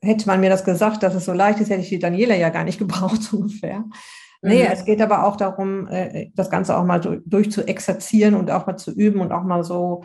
hätte 0.00 0.28
man 0.28 0.38
mir 0.38 0.48
das 0.48 0.64
gesagt, 0.64 1.02
dass 1.02 1.16
es 1.16 1.24
so 1.24 1.32
leicht 1.32 1.58
ist, 1.58 1.68
hätte 1.68 1.82
ich 1.82 1.88
die 1.88 1.98
Daniela 1.98 2.36
ja 2.36 2.50
gar 2.50 2.62
nicht 2.62 2.78
gebraucht, 2.78 3.32
ungefähr. 3.32 3.84
Nee, 4.42 4.62
mhm. 4.62 4.70
es 4.70 4.84
geht 4.84 5.02
aber 5.02 5.26
auch 5.26 5.36
darum, 5.36 5.88
äh, 5.88 6.30
das 6.36 6.50
Ganze 6.50 6.76
auch 6.76 6.84
mal 6.84 7.00
durch 7.00 7.50
zu 7.50 7.66
exerzieren 7.66 8.34
und 8.34 8.48
auch 8.52 8.68
mal 8.68 8.76
zu 8.76 8.92
üben 8.92 9.20
und 9.20 9.32
auch 9.32 9.42
mal 9.42 9.64
so 9.64 10.04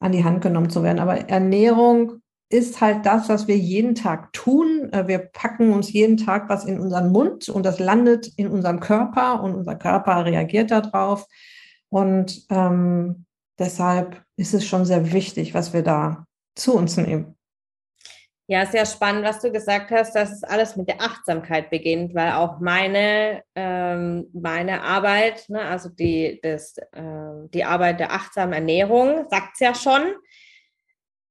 an 0.00 0.12
die 0.12 0.24
Hand 0.24 0.40
genommen 0.40 0.70
zu 0.70 0.82
werden. 0.82 1.00
Aber 1.00 1.28
Ernährung 1.28 2.22
ist 2.50 2.80
halt 2.80 3.06
das, 3.06 3.28
was 3.28 3.46
wir 3.46 3.56
jeden 3.56 3.94
Tag 3.94 4.32
tun. 4.32 4.92
Äh, 4.92 5.06
wir 5.06 5.18
packen 5.18 5.72
uns 5.72 5.92
jeden 5.92 6.16
Tag 6.16 6.48
was 6.48 6.64
in 6.64 6.80
unseren 6.80 7.10
Mund 7.10 7.48
und 7.48 7.64
das 7.64 7.78
landet 7.78 8.28
in 8.36 8.48
unserem 8.48 8.80
Körper 8.80 9.42
und 9.42 9.54
unser 9.54 9.76
Körper 9.76 10.24
reagiert 10.24 10.70
darauf. 10.70 11.26
Und 11.88 12.46
ähm, 12.50 13.24
deshalb 13.58 14.22
ist 14.36 14.52
es 14.52 14.66
schon 14.66 14.84
sehr 14.84 15.12
wichtig, 15.12 15.54
was 15.54 15.72
wir 15.72 15.82
da 15.82 16.26
zu 16.56 16.74
uns 16.74 16.96
nehmen. 16.96 17.36
Ja, 18.48 18.66
sehr 18.66 18.84
spannend, 18.84 19.24
was 19.24 19.40
du 19.40 19.52
gesagt 19.52 19.92
hast, 19.92 20.16
dass 20.16 20.32
es 20.32 20.42
alles 20.42 20.74
mit 20.74 20.88
der 20.88 21.00
Achtsamkeit 21.00 21.70
beginnt, 21.70 22.16
weil 22.16 22.32
auch 22.32 22.58
meine, 22.58 23.44
ähm, 23.54 24.26
meine 24.32 24.82
Arbeit, 24.82 25.48
ne, 25.48 25.60
also 25.60 25.88
die, 25.88 26.40
das, 26.42 26.76
äh, 26.90 27.48
die 27.54 27.62
Arbeit 27.62 28.00
der 28.00 28.10
achtsamen 28.10 28.54
Ernährung, 28.54 29.24
sagt 29.30 29.50
es 29.54 29.60
ja 29.60 29.72
schon, 29.72 30.02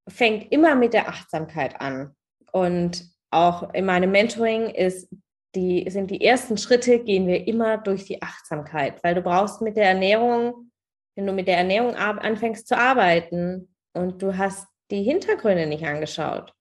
fängt 0.10 0.52
immer 0.52 0.76
mit 0.76 0.94
der 0.94 1.08
Achtsamkeit 1.08 1.80
an. 1.80 2.16
Und 2.52 3.06
auch 3.32 3.74
in 3.74 3.86
meinem 3.86 4.12
Mentoring 4.12 4.70
ist 4.70 5.10
die, 5.56 5.90
sind 5.90 6.12
die 6.12 6.24
ersten 6.24 6.58
Schritte, 6.58 7.00
gehen 7.00 7.28
wir 7.28 7.48
immer 7.48 7.78
durch 7.78 8.06
die 8.06 8.22
Achtsamkeit, 8.22 9.04
weil 9.04 9.16
du 9.16 9.22
brauchst 9.22 9.62
mit 9.62 9.78
der 9.78 9.86
Ernährung, 9.86 10.72
wenn 11.16 11.26
du 11.26 11.34
mit 11.34 11.48
der 11.48 11.58
Ernährung 11.58 11.96
anfängst 11.96 12.68
zu 12.68 12.78
arbeiten 12.78 13.74
und 13.94 14.22
du 14.22 14.38
hast 14.38 14.68
die 14.92 15.04
Hintergründe 15.04 15.66
nicht 15.66 15.86
angeschaut, 15.86 16.54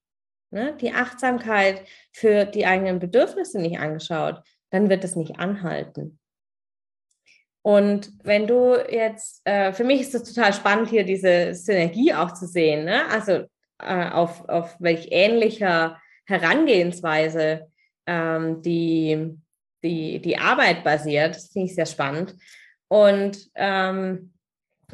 ne, 0.50 0.76
die 0.80 0.92
Achtsamkeit 0.92 1.82
für 2.12 2.44
die 2.44 2.66
eigenen 2.66 2.98
Bedürfnisse 2.98 3.60
nicht 3.60 3.78
angeschaut, 3.78 4.42
dann 4.70 4.88
wird 4.88 5.04
es 5.04 5.16
nicht 5.16 5.38
anhalten. 5.38 6.18
Und 7.68 8.12
wenn 8.24 8.46
du 8.46 8.76
jetzt, 8.90 9.42
äh, 9.44 9.74
für 9.74 9.84
mich 9.84 10.00
ist 10.00 10.14
es 10.14 10.32
total 10.32 10.54
spannend, 10.54 10.88
hier 10.88 11.04
diese 11.04 11.52
Synergie 11.52 12.14
auch 12.14 12.32
zu 12.32 12.46
sehen, 12.46 12.86
ne? 12.86 13.06
also 13.10 13.44
äh, 13.78 14.08
auf, 14.08 14.48
auf 14.48 14.74
welch 14.78 15.08
ähnlicher 15.10 16.00
Herangehensweise 16.24 17.70
ähm, 18.06 18.62
die, 18.62 19.36
die, 19.84 20.18
die 20.18 20.38
Arbeit 20.38 20.82
basiert. 20.82 21.36
Das 21.36 21.48
finde 21.48 21.66
ich 21.66 21.74
sehr 21.74 21.84
spannend. 21.84 22.36
Und 22.88 23.36
ähm, 23.54 24.32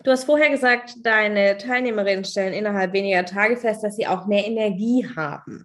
du 0.03 0.11
hast 0.11 0.25
vorher 0.25 0.51
gesagt, 0.51 0.95
deine 1.05 1.57
Teilnehmerinnen 1.57 2.25
stellen 2.25 2.55
innerhalb 2.55 2.93
weniger 2.93 3.25
Tage 3.25 3.57
fest, 3.57 3.85
dass 3.85 3.95
sie 3.95 4.09
auch 4.09 4.27
mehr 4.27 4.49
Energie 4.49 5.09
haben. 5.15 5.65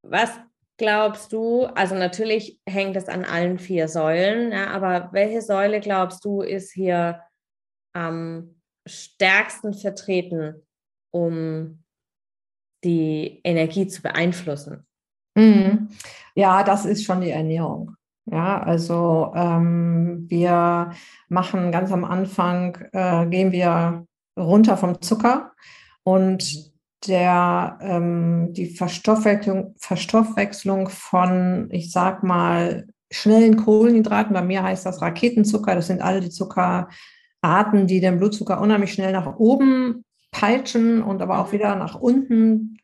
Was 0.00 0.30
glaubst 0.78 1.32
du, 1.32 1.64
also 1.64 1.94
natürlich 1.94 2.60
hängt 2.68 2.96
es 2.96 3.08
an 3.08 3.24
allen 3.24 3.58
vier 3.58 3.88
Säulen, 3.88 4.52
ja, 4.52 4.68
aber 4.68 5.10
welche 5.12 5.42
Säule 5.42 5.80
glaubst 5.80 6.24
du 6.24 6.42
ist 6.42 6.72
hier 6.72 7.22
am 7.94 8.60
stärksten 8.86 9.74
vertreten, 9.74 10.62
um 11.10 11.82
die 12.84 13.40
Energie 13.42 13.86
zu 13.86 14.02
beeinflussen? 14.02 14.86
Mhm. 15.34 15.88
Ja, 16.34 16.62
das 16.62 16.84
ist 16.84 17.04
schon 17.04 17.20
die 17.20 17.30
Ernährung. 17.30 17.96
Ja, 18.26 18.60
also 18.60 19.32
ähm, 19.34 20.26
wir 20.28 20.92
machen 21.28 21.70
ganz 21.70 21.92
am 21.92 22.04
Anfang, 22.04 22.76
äh, 22.92 23.26
gehen 23.26 23.52
wir 23.52 24.04
runter 24.36 24.76
vom 24.76 25.00
Zucker 25.00 25.52
und 26.02 26.42
mhm 26.42 26.75
der, 27.06 27.78
ähm, 27.80 28.52
die 28.52 28.66
Verstoffwechslung, 28.66 29.74
Verstoffwechslung 29.78 30.88
von, 30.88 31.68
ich 31.70 31.92
sag 31.92 32.22
mal, 32.22 32.86
schnellen 33.10 33.56
Kohlenhydraten. 33.56 34.34
Bei 34.34 34.42
mir 34.42 34.62
heißt 34.62 34.86
das 34.86 35.00
Raketenzucker. 35.00 35.74
Das 35.74 35.86
sind 35.86 36.02
alle 36.02 36.20
die 36.20 36.30
Zuckerarten, 36.30 37.86
die 37.86 38.00
den 38.00 38.18
Blutzucker 38.18 38.60
unheimlich 38.60 38.92
schnell 38.92 39.12
nach 39.12 39.36
oben 39.36 40.04
peitschen 40.30 41.02
und 41.02 41.22
aber 41.22 41.38
auch 41.38 41.52
wieder 41.52 41.76
nach 41.76 41.94
unten 41.94 42.78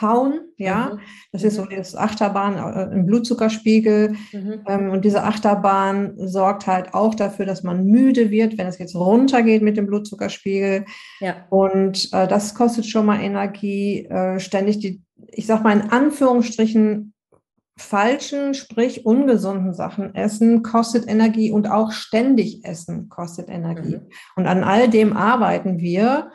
hauen, 0.00 0.40
ja. 0.56 0.92
Mhm. 0.94 1.00
Das 1.32 1.44
ist 1.44 1.54
so 1.54 1.62
mhm. 1.62 1.70
das 1.76 1.96
Achterbahn 1.96 2.56
äh, 2.56 2.94
im 2.94 3.06
Blutzuckerspiegel. 3.06 4.16
Mhm. 4.32 4.60
Ähm, 4.66 4.90
und 4.90 5.04
diese 5.04 5.22
Achterbahn 5.22 6.14
sorgt 6.16 6.66
halt 6.66 6.94
auch 6.94 7.14
dafür, 7.14 7.46
dass 7.46 7.62
man 7.62 7.86
müde 7.86 8.30
wird, 8.30 8.58
wenn 8.58 8.66
es 8.66 8.78
jetzt 8.78 8.94
runtergeht 8.94 9.62
mit 9.62 9.76
dem 9.76 9.86
Blutzuckerspiegel. 9.86 10.84
Ja. 11.20 11.46
Und 11.50 12.12
äh, 12.12 12.28
das 12.28 12.54
kostet 12.54 12.86
schon 12.86 13.06
mal 13.06 13.20
Energie. 13.20 14.04
Äh, 14.04 14.40
ständig 14.40 14.78
die, 14.80 15.02
ich 15.28 15.46
sag 15.46 15.62
mal 15.62 15.78
in 15.78 15.90
Anführungsstrichen, 15.90 17.14
falschen, 17.78 18.54
sprich 18.54 19.06
ungesunden 19.06 19.72
Sachen 19.72 20.14
essen, 20.14 20.62
kostet 20.62 21.08
Energie 21.08 21.52
und 21.52 21.70
auch 21.70 21.92
ständig 21.92 22.64
essen 22.64 23.08
kostet 23.08 23.48
Energie. 23.48 23.96
Mhm. 23.96 24.10
Und 24.36 24.46
an 24.46 24.64
all 24.64 24.88
dem 24.88 25.16
arbeiten 25.16 25.78
wir. 25.78 26.32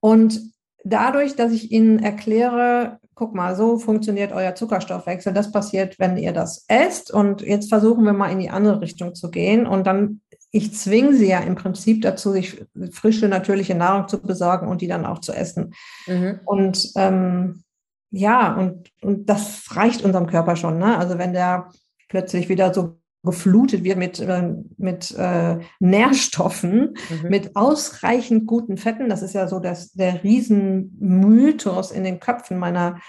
Und 0.00 0.52
dadurch, 0.92 1.36
dass 1.36 1.52
ich 1.52 1.70
Ihnen 1.72 1.98
erkläre, 1.98 2.98
guck 3.14 3.34
mal, 3.34 3.56
so 3.56 3.78
funktioniert 3.78 4.32
euer 4.32 4.54
Zuckerstoffwechsel, 4.54 5.32
das 5.32 5.50
passiert, 5.50 5.98
wenn 5.98 6.16
ihr 6.16 6.32
das 6.32 6.64
esst. 6.68 7.10
Und 7.10 7.42
jetzt 7.42 7.68
versuchen 7.68 8.04
wir 8.04 8.12
mal 8.12 8.30
in 8.30 8.38
die 8.38 8.50
andere 8.50 8.80
Richtung 8.80 9.14
zu 9.14 9.30
gehen. 9.30 9.66
Und 9.66 9.86
dann, 9.86 10.20
ich 10.52 10.72
zwinge 10.74 11.14
sie 11.14 11.28
ja 11.28 11.40
im 11.40 11.56
Prinzip 11.56 12.02
dazu, 12.02 12.30
sich 12.30 12.64
frische, 12.92 13.28
natürliche 13.28 13.74
Nahrung 13.74 14.08
zu 14.08 14.22
besorgen 14.22 14.68
und 14.68 14.80
die 14.80 14.86
dann 14.86 15.04
auch 15.04 15.18
zu 15.18 15.32
essen. 15.32 15.74
Mhm. 16.06 16.40
Und 16.44 16.92
ähm, 16.96 17.64
ja, 18.10 18.54
und, 18.54 18.90
und 19.02 19.28
das 19.28 19.64
reicht 19.76 20.04
unserem 20.04 20.28
Körper 20.28 20.56
schon. 20.56 20.78
Ne? 20.78 20.96
Also 20.96 21.18
wenn 21.18 21.32
der 21.32 21.70
plötzlich 22.08 22.48
wieder 22.48 22.72
so 22.72 22.98
geflutet 23.28 23.84
wird 23.84 23.98
mit, 23.98 24.20
äh, 24.20 24.54
mit 24.76 25.14
äh, 25.16 25.58
Nährstoffen, 25.80 26.96
mhm. 27.10 27.28
mit 27.28 27.56
ausreichend 27.56 28.46
guten 28.46 28.76
Fetten. 28.76 29.08
Das 29.08 29.22
ist 29.22 29.34
ja 29.34 29.48
so 29.48 29.60
das, 29.60 29.92
der 29.92 30.22
Riesenmythos 30.24 31.90
in 31.90 32.04
den 32.04 32.20
Köpfen 32.20 32.58
meiner 32.58 33.00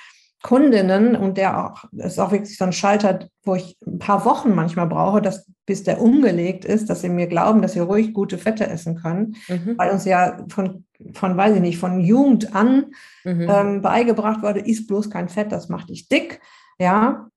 Kundinnen 0.41 1.15
und 1.15 1.37
der 1.37 1.65
auch, 1.65 1.83
ist 1.91 2.19
auch 2.19 2.31
wirklich 2.31 2.57
so 2.57 2.63
ein 2.63 2.71
Schalter, 2.71 3.27
wo 3.43 3.55
ich 3.55 3.77
ein 3.85 3.99
paar 3.99 4.23
Wochen 4.23 4.55
manchmal 4.55 4.87
brauche, 4.87 5.21
dass, 5.21 5.45
bis 5.65 5.83
der 5.83 6.01
umgelegt 6.01 6.63
ist, 6.63 6.89
dass 6.89 7.01
sie 7.01 7.09
mir 7.09 7.27
glauben, 7.27 7.61
dass 7.61 7.73
sie 7.73 7.79
ruhig 7.79 8.13
gute 8.13 8.37
Fette 8.37 8.67
essen 8.67 8.95
können, 8.95 9.35
mhm. 9.49 9.77
weil 9.77 9.91
uns 9.91 10.05
ja 10.05 10.45
von, 10.47 10.85
von, 11.13 11.35
weiß 11.35 11.55
ich 11.55 11.61
nicht, 11.61 11.77
von 11.77 11.99
Jugend 11.99 12.55
an 12.55 12.91
mhm. 13.25 13.47
ähm, 13.49 13.81
beigebracht 13.81 14.41
wurde, 14.41 14.61
isst 14.61 14.87
bloß 14.87 15.09
kein 15.09 15.27
Fett, 15.27 15.51
das 15.51 15.67
macht 15.67 15.89
dich 15.89 16.07
dick. 16.07 16.39
Ja, 16.79 17.29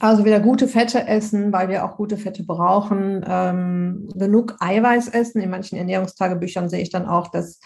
also 0.00 0.24
wieder 0.24 0.40
gute 0.40 0.68
Fette 0.68 1.06
essen, 1.06 1.52
weil 1.52 1.68
wir 1.68 1.84
auch 1.84 1.96
gute 1.96 2.16
Fette 2.16 2.44
brauchen. 2.44 3.24
Ähm, 3.26 4.08
genug 4.14 4.56
Eiweiß 4.60 5.08
essen. 5.08 5.40
In 5.40 5.50
manchen 5.50 5.76
Ernährungstagebüchern 5.76 6.68
sehe 6.68 6.82
ich 6.82 6.90
dann 6.90 7.06
auch, 7.06 7.28
dass 7.28 7.60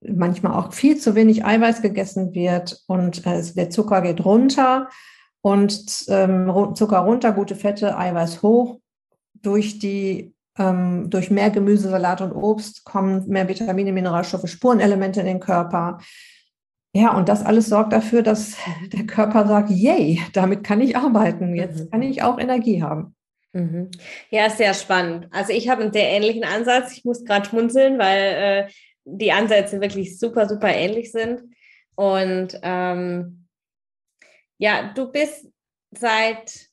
manchmal 0.00 0.52
auch 0.52 0.72
viel 0.72 0.98
zu 0.98 1.14
wenig 1.14 1.44
Eiweiß 1.44 1.82
gegessen 1.82 2.34
wird 2.34 2.82
und 2.86 3.26
äh, 3.26 3.42
der 3.56 3.70
Zucker 3.70 4.02
geht 4.02 4.24
runter 4.24 4.88
und 5.40 6.04
ähm, 6.08 6.52
Zucker 6.74 6.98
runter, 6.98 7.32
gute 7.32 7.56
Fette, 7.56 7.98
Eiweiß 7.98 8.42
hoch. 8.42 8.80
Durch 9.34 9.78
die 9.78 10.34
ähm, 10.58 11.10
durch 11.10 11.30
mehr 11.30 11.50
Gemüse, 11.50 11.90
Salat 11.90 12.20
und 12.20 12.32
Obst 12.32 12.84
kommen 12.84 13.28
mehr 13.28 13.48
Vitamine, 13.48 13.92
Mineralstoffe, 13.92 14.48
Spurenelemente 14.48 15.20
in 15.20 15.26
den 15.26 15.40
Körper. 15.40 15.98
Ja, 16.96 17.16
und 17.16 17.28
das 17.28 17.44
alles 17.44 17.66
sorgt 17.66 17.92
dafür, 17.92 18.22
dass 18.22 18.56
der 18.92 19.04
Körper 19.04 19.48
sagt, 19.48 19.68
yay, 19.68 20.20
damit 20.32 20.62
kann 20.62 20.80
ich 20.80 20.96
arbeiten, 20.96 21.56
jetzt 21.56 21.80
mhm. 21.80 21.90
kann 21.90 22.02
ich 22.02 22.22
auch 22.22 22.38
Energie 22.38 22.82
haben. 22.82 23.16
Mhm. 23.52 23.90
Ja, 24.30 24.48
sehr 24.48 24.74
spannend. 24.74 25.28
Also 25.32 25.52
ich 25.52 25.68
habe 25.68 25.82
einen 25.82 25.92
sehr 25.92 26.08
ähnlichen 26.08 26.44
Ansatz. 26.44 26.96
Ich 26.96 27.04
muss 27.04 27.24
gerade 27.24 27.48
schmunzeln, 27.48 27.98
weil 27.98 28.22
äh, 28.22 28.68
die 29.04 29.32
Ansätze 29.32 29.80
wirklich 29.80 30.18
super, 30.18 30.48
super 30.48 30.68
ähnlich 30.68 31.10
sind. 31.10 31.42
Und 31.96 32.58
ähm, 32.62 33.48
ja, 34.58 34.92
du 34.94 35.10
bist 35.10 35.48
seit, 35.90 36.68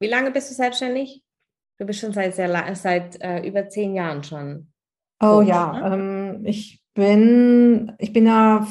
wie 0.00 0.08
lange 0.08 0.32
bist 0.32 0.50
du 0.50 0.54
selbstständig? 0.54 1.22
Du 1.78 1.86
bist 1.86 2.00
schon 2.00 2.12
seit 2.12 2.34
sehr 2.34 2.74
seit 2.74 3.20
äh, 3.20 3.46
über 3.46 3.68
zehn 3.68 3.94
Jahren 3.94 4.24
schon. 4.24 4.72
Oh 5.20 5.38
Coach, 5.38 5.48
ja, 5.48 5.88
ne? 5.88 5.94
ähm, 5.94 6.46
ich 6.46 6.80
bin, 6.96 7.92
ich 7.98 8.12
bin 8.12 8.26
ja 8.26 8.66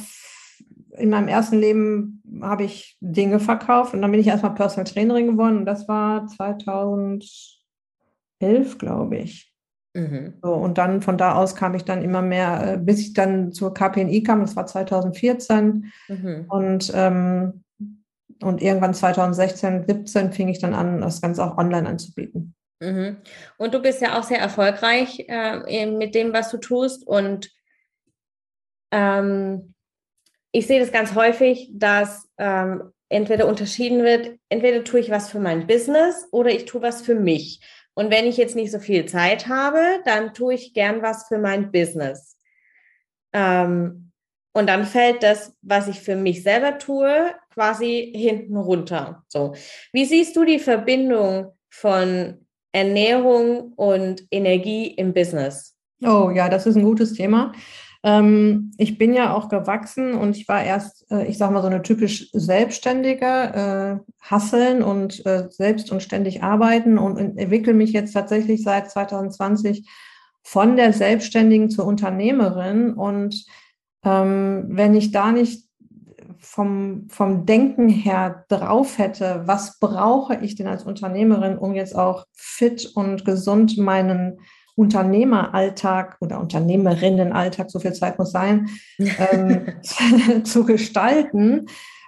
in 0.98 1.10
meinem 1.10 1.30
ersten 1.30 1.60
Leben 1.60 2.22
habe 2.42 2.64
ich 2.64 2.98
Dinge 3.00 3.40
verkauft 3.40 3.94
und 3.94 4.02
dann 4.02 4.12
bin 4.12 4.20
ich 4.20 4.28
erstmal 4.28 4.56
Personal 4.56 4.86
Trainerin 4.86 5.28
geworden 5.28 5.60
und 5.60 5.66
das 5.66 5.88
war 5.88 6.28
2011, 6.28 8.78
glaube 8.78 9.18
ich. 9.18 9.54
Mhm. 9.94 10.34
So, 10.42 10.54
und 10.54 10.78
dann 10.78 11.02
von 11.02 11.18
da 11.18 11.36
aus 11.36 11.56
kam 11.56 11.76
ich 11.76 11.86
dann 11.86 12.04
immer 12.04 12.22
mehr, 12.22 12.74
äh, 12.74 12.78
bis 12.78 13.00
ich 13.00 13.14
dann 13.14 13.54
zur 13.54 13.74
KPNI 13.74 14.24
kam, 14.24 14.42
das 14.42 14.56
war 14.56 14.66
2014. 14.66 15.92
Mhm. 16.10 16.46
Und, 16.50 16.92
ähm, 16.94 17.64
und 18.42 18.62
irgendwann 18.62 18.94
2016, 18.94 19.86
17 19.88 20.34
fing 20.34 20.50
ich 20.50 20.60
dann 20.60 20.74
an, 20.74 21.00
das 21.00 21.22
Ganze 21.22 21.46
auch 21.46 21.58
online 21.58 21.88
anzubieten. 21.88 22.54
Mhm. 22.82 23.18
Und 23.58 23.74
du 23.74 23.82
bist 23.82 24.02
ja 24.02 24.20
auch 24.20 24.24
sehr 24.24 24.40
erfolgreich 24.40 25.24
äh, 25.30 25.86
mit 25.86 26.14
dem, 26.14 26.34
was 26.34 26.52
du 26.52 26.58
tust. 26.58 27.08
Und 27.08 27.55
ähm, 28.96 29.74
ich 30.54 30.68
sehe 30.68 30.80
das 30.80 30.94
ganz 30.94 31.16
häufig, 31.16 31.70
dass 31.74 32.30
ähm, 32.38 32.94
entweder 33.10 33.46
unterschieden 33.46 34.04
wird, 34.04 34.40
entweder 34.48 34.86
tue 34.86 35.02
ich 35.02 35.12
was 35.12 35.30
für 35.30 35.40
mein 35.40 35.68
Business 35.68 36.28
oder 36.32 36.50
ich 36.50 36.64
tue 36.64 36.82
was 36.82 37.02
für 37.02 37.16
mich. 37.16 37.60
Und 37.94 38.10
wenn 38.10 38.26
ich 38.26 38.38
jetzt 38.38 38.56
nicht 38.56 38.72
so 38.72 38.80
viel 38.80 39.06
Zeit 39.06 39.48
habe, 39.48 39.82
dann 40.06 40.34
tue 40.34 40.54
ich 40.54 40.74
gern 40.74 41.02
was 41.02 41.28
für 41.28 41.38
mein 41.38 41.72
Business. 41.72 42.38
Ähm, 43.34 44.12
und 44.54 44.68
dann 44.68 44.86
fällt 44.86 45.24
das, 45.24 45.54
was 45.62 45.90
ich 45.90 46.00
für 46.00 46.16
mich 46.16 46.42
selber 46.42 46.78
tue, 46.78 47.36
quasi 47.54 48.14
hinten 48.16 48.56
runter. 48.56 49.26
So. 49.28 49.56
Wie 49.92 50.06
siehst 50.06 50.38
du 50.38 50.46
die 50.46 50.60
Verbindung 50.60 51.52
von 51.70 52.46
Ernährung 52.72 53.74
und 53.74 54.26
Energie 54.32 54.88
im 54.88 55.14
Business? 55.14 55.76
Oh 56.02 56.32
ja, 56.34 56.48
das 56.48 56.66
ist 56.66 56.78
ein 56.78 56.84
gutes 56.84 57.14
Thema. 57.14 57.52
Ähm, 58.06 58.72
ich 58.78 59.00
bin 59.00 59.16
ja 59.16 59.34
auch 59.34 59.50
gewachsen 59.50 60.14
und 60.14 60.38
ich 60.38 60.48
war 60.48 60.64
erst, 60.64 61.12
äh, 61.12 61.26
ich 61.26 61.40
sage 61.40 61.52
mal, 61.52 61.62
so 61.62 61.68
eine 61.68 61.82
typisch 61.82 62.30
Selbstständige, 62.34 63.26
äh, 63.26 64.12
hasseln 64.22 64.84
und 64.84 65.26
äh, 65.26 65.48
selbst 65.50 65.92
und 65.92 66.04
ständig 66.04 66.44
arbeiten 66.44 67.00
und, 67.00 67.18
und 67.18 67.38
entwickle 67.40 67.74
mich 67.74 67.94
jetzt 67.94 68.14
tatsächlich 68.14 68.62
seit 68.62 68.92
2020 68.92 69.90
von 70.44 70.76
der 70.76 70.94
Selbstständigen 70.94 71.72
zur 71.72 71.88
Unternehmerin. 71.88 72.94
Und 72.94 73.44
ähm, 74.04 74.66
wenn 74.68 74.94
ich 74.94 75.12
da 75.12 75.32
nicht 75.32 75.66
vom, 76.38 77.08
vom 77.10 77.48
Denken 77.48 77.90
her 77.90 78.46
drauf 78.50 79.00
hätte, 79.00 79.42
was 79.46 79.80
brauche 79.80 80.36
ich 80.36 80.54
denn 80.54 80.68
als 80.68 80.84
Unternehmerin, 80.84 81.58
um 81.58 81.74
jetzt 81.74 81.96
auch 81.96 82.28
fit 82.34 82.86
und 82.94 83.26
gesund 83.26 83.80
meinen 83.80 84.38
Unternehmeralltag 84.76 86.18
oder 86.20 86.40
Unternehmerinnenalltag, 86.40 87.72
so 87.72 87.80
viel 87.80 87.94
Zeit 87.94 88.20
muss 88.20 88.32
sein, 88.32 88.70
ähm, 88.98 89.68
zu 90.44 90.66
gestalten, 90.66 91.68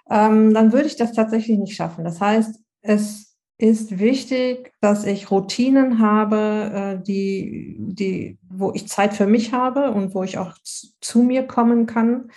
ähm, 0.10 0.54
dann 0.54 0.72
würde 0.74 0.88
ich 0.88 0.96
das 0.96 1.14
tatsächlich 1.14 1.58
nicht 1.58 1.76
schaffen. 1.76 2.04
Das 2.04 2.22
heißt, 2.22 2.60
es 2.82 3.36
ist 3.58 4.00
wichtig, 4.00 4.74
dass 4.82 5.06
ich 5.06 5.32
Routinen 5.32 6.00
habe, 6.00 7.00
äh, 7.00 7.04
die, 7.04 7.76
die, 7.80 8.38
wo 8.50 8.72
ich 8.74 8.88
Zeit 8.88 9.14
für 9.14 9.26
mich 9.26 9.52
habe 9.52 9.92
und 9.92 10.14
wo 10.14 10.24
ich 10.24 10.38
auch 10.38 10.54
zu 11.02 11.24
mir 11.24 11.44
kommen 11.44 11.88
kann. 11.88 12.30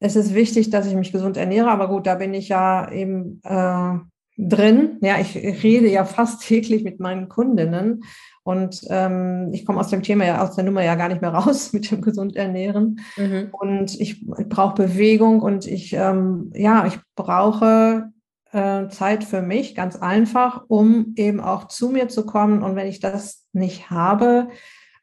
Es 0.00 0.16
ist 0.16 0.34
wichtig, 0.34 0.70
dass 0.70 0.86
ich 0.86 0.94
mich 0.94 1.12
gesund 1.12 1.36
ernähre, 1.36 1.70
aber 1.70 1.88
gut, 1.88 2.06
da 2.06 2.16
bin 2.16 2.34
ich 2.34 2.48
ja 2.48 2.90
eben 2.90 3.40
äh, 3.44 3.98
drin. 4.36 4.98
Ja, 5.00 5.18
ich 5.20 5.36
rede 5.36 5.88
ja 5.88 6.04
fast 6.04 6.42
täglich 6.42 6.84
mit 6.84 7.00
meinen 7.00 7.28
Kundinnen 7.28 8.04
und 8.48 8.80
ähm, 8.88 9.50
ich 9.52 9.66
komme 9.66 9.78
aus 9.78 9.88
dem 9.88 10.02
Thema 10.02 10.24
ja, 10.24 10.42
aus 10.42 10.54
der 10.54 10.64
Nummer 10.64 10.82
ja 10.82 10.94
gar 10.94 11.10
nicht 11.10 11.20
mehr 11.20 11.34
raus 11.34 11.70
mit 11.74 11.90
dem 11.90 12.00
gesund 12.00 12.34
ernähren. 12.34 13.00
Mhm. 13.18 13.48
Und 13.52 14.00
ich, 14.00 14.22
ich 14.22 14.48
brauche 14.48 14.74
Bewegung 14.74 15.42
und 15.42 15.66
ich, 15.66 15.92
ähm, 15.92 16.50
ja, 16.54 16.86
ich 16.86 16.98
brauche 17.14 18.08
äh, 18.52 18.88
Zeit 18.88 19.24
für 19.24 19.42
mich, 19.42 19.74
ganz 19.74 19.96
einfach, 19.96 20.64
um 20.66 21.12
eben 21.16 21.40
auch 21.40 21.68
zu 21.68 21.90
mir 21.90 22.08
zu 22.08 22.24
kommen. 22.24 22.62
Und 22.62 22.74
wenn 22.74 22.86
ich 22.86 23.00
das 23.00 23.44
nicht 23.52 23.90
habe, 23.90 24.48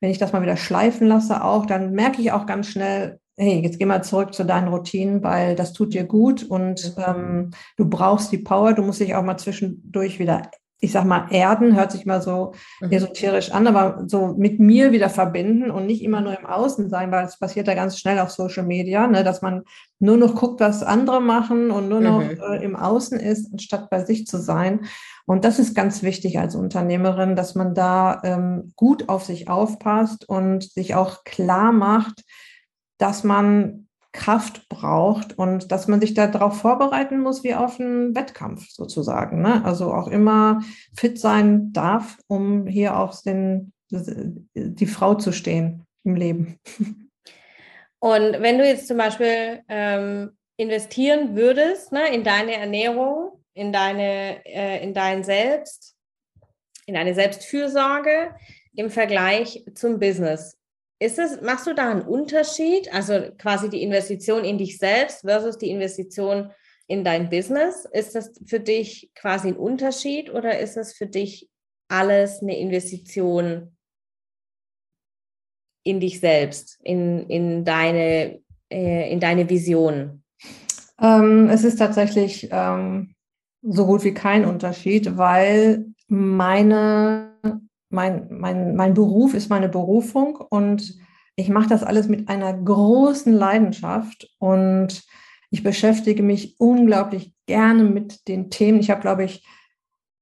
wenn 0.02 0.10
ich 0.10 0.18
das 0.18 0.34
mal 0.34 0.42
wieder 0.42 0.58
schleifen 0.58 1.06
lasse, 1.06 1.44
auch, 1.44 1.68
dann 1.68 1.92
merke 1.92 2.24
ich 2.24 2.32
auch 2.32 2.48
ganz 2.48 2.66
schnell, 2.70 3.20
hey, 3.38 3.60
jetzt 3.60 3.78
geh 3.78 3.86
mal 3.86 4.04
zurück 4.04 4.34
zu 4.34 4.44
deinen 4.44 4.70
Routinen, 4.70 5.22
weil 5.22 5.56
das 5.56 5.72
tut 5.72 5.94
dir 5.94 6.06
gut 6.06 6.42
und 6.42 6.96
ähm, 6.98 7.52
du 7.78 7.88
brauchst 7.88 8.32
die 8.32 8.40
Power, 8.40 8.74
du 8.74 8.82
musst 8.82 9.02
dich 9.02 9.14
auch 9.14 9.24
mal 9.24 9.38
zwischendurch 9.38 10.18
wieder 10.18 10.50
ich 10.80 10.92
sag 10.92 11.06
mal, 11.06 11.28
erden, 11.32 11.76
hört 11.76 11.92
sich 11.92 12.06
mal 12.06 12.22
so 12.22 12.54
mhm. 12.82 12.92
esoterisch 12.92 13.52
an, 13.52 13.66
aber 13.68 14.04
so 14.08 14.36
mit 14.38 14.60
mir 14.60 14.92
wieder 14.92 15.10
verbinden 15.10 15.72
und 15.72 15.86
nicht 15.86 16.04
immer 16.04 16.22
nur 16.22 16.38
im 16.38 16.46
Außen 16.46 16.90
sein, 16.90 17.12
weil 17.12 17.26
es 17.26 17.40
passiert 17.40 17.68
ja 17.68 17.74
ganz 17.74 17.98
schnell 17.98 18.20
auf 18.20 18.32
Social 18.32 18.66
Media, 18.66 19.08
ne, 19.08 19.24
dass 19.24 19.42
man 19.42 19.64
nur 20.00 20.18
noch 20.18 20.36
guckt, 20.36 20.60
was 20.60 20.84
andere 20.84 21.22
machen 21.22 21.72
und 21.72 21.88
nur 21.88 22.02
noch 22.02 22.22
mhm. 22.22 22.40
äh, 22.52 22.64
im 22.64 22.76
Außen 22.76 23.20
ist, 23.20 23.52
anstatt 23.54 23.90
bei 23.90 24.04
sich 24.04 24.28
zu 24.28 24.38
sein. 24.38 24.82
Und 25.26 25.46
das 25.46 25.60
ist 25.60 25.76
ganz 25.76 26.04
wichtig 26.04 26.38
als 26.40 26.56
Unternehmerin, 26.56 27.36
dass 27.36 27.56
man 27.56 27.74
da 27.74 28.22
ähm, 28.24 28.74
gut 28.76 29.10
auf 29.10 29.24
sich 29.24 29.48
aufpasst 29.48 30.28
und 30.28 30.64
sich 30.64 30.94
auch 30.94 31.24
klar 31.24 31.72
macht, 31.72 32.24
dass 32.98 33.24
man 33.24 33.85
Kraft 34.16 34.68
braucht 34.70 35.38
und 35.38 35.72
dass 35.72 35.88
man 35.88 36.00
sich 36.00 36.14
darauf 36.14 36.62
vorbereiten 36.62 37.20
muss 37.20 37.44
wie 37.44 37.54
auf 37.54 37.80
einen 37.80 38.16
Wettkampf 38.16 38.70
sozusagen. 38.70 39.42
Ne? 39.42 39.64
Also 39.64 39.94
auch 39.94 40.08
immer 40.08 40.62
fit 40.96 41.20
sein 41.20 41.74
darf, 41.74 42.18
um 42.28 42.66
hier 42.66 42.98
auf 42.98 43.22
den, 43.22 43.74
die 43.92 44.88
Frau 44.88 45.16
zu 45.16 45.32
stehen 45.32 45.86
im 46.04 46.16
Leben. 46.16 46.60
Und 48.00 48.42
wenn 48.42 48.58
du 48.58 48.66
jetzt 48.66 48.88
zum 48.88 48.98
Beispiel 48.98 49.64
ähm, 49.68 50.32
investieren 50.58 51.36
würdest 51.36 51.92
ne, 51.92 52.14
in 52.14 52.24
deine 52.24 52.54
Ernährung, 52.54 53.44
in 53.54 53.74
deine, 53.74 54.46
äh, 54.46 54.84
in 54.84 54.94
dein 54.94 55.24
Selbst, 55.24 55.96
in 56.86 56.94
deine 56.94 57.14
Selbstfürsorge 57.14 58.36
im 58.76 58.90
Vergleich 58.90 59.66
zum 59.74 60.00
Business, 60.00 60.58
ist 61.00 61.20
es, 61.20 61.42
machst 61.42 61.68
du 61.68 61.74
da 61.74 61.92
einen 61.92 62.02
Unterschied? 62.02 62.94
Also 62.94 63.32
quasi 63.38 63.70
die 63.70 63.84
Investition 63.84 64.44
in 64.46 64.58
dich 64.58 64.78
selbst 64.78 65.22
versus 65.22 65.58
die 65.58 65.70
Investition 65.70 66.52
in 66.88 67.04
dein 67.04 67.30
Business? 67.30 67.86
Ist 67.92 68.16
das 68.16 68.40
für 68.46 68.60
dich 68.60 69.12
quasi 69.16 69.50
ein 69.50 69.58
Unterschied 69.58 70.30
oder 70.30 70.60
ist 70.60 70.78
es 70.78 70.94
für 70.94 71.08
dich 71.08 71.50
alles 71.88 72.42
eine 72.42 72.58
Investition 72.58 73.76
in 75.84 76.00
dich 76.00 76.20
selbst, 76.20 76.80
in, 76.84 77.30
in, 77.30 77.64
deine, 77.64 78.42
äh, 78.70 79.12
in 79.12 79.20
deine 79.20 79.50
Vision? 79.50 80.24
Ähm, 81.00 81.50
es 81.50 81.64
ist 81.64 81.78
tatsächlich 81.78 82.48
ähm, 82.52 83.16
so 83.62 83.86
gut 83.86 84.04
wie 84.04 84.14
kein 84.14 84.46
Unterschied, 84.46 85.18
weil 85.18 85.86
meine 86.08 87.25
mein, 87.96 88.28
mein, 88.30 88.76
mein 88.76 88.94
Beruf 88.94 89.34
ist 89.34 89.50
meine 89.50 89.70
Berufung 89.70 90.36
und 90.36 90.96
ich 91.36 91.50
mache 91.50 91.70
das 91.70 91.84
alles 91.84 92.08
mit 92.08 92.30
einer 92.30 92.54
großen 92.54 93.34
Leidenschaft 93.34 94.30
und 94.38 95.04
ich 95.50 95.64
beschäftige 95.64 96.22
mich 96.22 96.60
unglaublich 96.60 97.34
gerne 97.46 97.84
mit 97.84 98.28
den 98.28 98.50
Themen. 98.50 98.80
Ich 98.80 98.90
habe, 98.90 99.02
glaube 99.02 99.24
ich, 99.24 99.46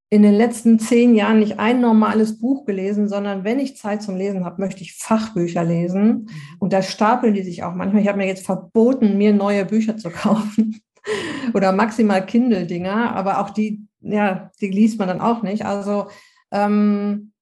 in 0.10 0.22
den 0.22 0.36
letzten 0.36 0.78
zehn 0.78 1.16
Jahren 1.16 1.40
nicht 1.40 1.58
ein 1.60 1.82
normales 1.82 2.40
Buch 2.40 2.66
gelesen, 2.66 3.10
sondern 3.10 3.44
wenn 3.44 3.58
ich 3.58 3.78
Zeit 3.78 4.04
zum 4.04 4.16
Lesen 4.16 4.46
habe, 4.46 4.62
möchte 4.62 4.84
ich 4.84 4.96
Fachbücher 4.96 5.64
lesen. 5.64 6.06
Mhm. 6.06 6.30
Und 6.60 6.72
da 6.72 6.84
stapeln 6.84 7.34
die 7.34 7.42
sich 7.42 7.64
auch 7.64 7.74
manchmal. 7.74 8.04
Ich 8.04 8.08
habe 8.08 8.20
mir 8.20 8.28
jetzt 8.28 8.46
verboten, 8.46 9.18
mir 9.18 9.34
neue 9.34 9.66
Bücher 9.66 9.98
zu 9.98 10.12
kaufen 10.12 10.82
oder 11.56 11.72
maximal 11.72 12.24
Kindle-Dinger, 12.24 13.16
aber 13.16 13.40
auch 13.40 13.50
die, 13.50 13.88
ja, 14.02 14.52
die 14.62 14.70
liest 14.70 15.00
man 15.00 15.08
dann 15.08 15.22
auch 15.22 15.42
nicht. 15.42 15.66
Also 15.66 16.08
ähm, 16.52 17.33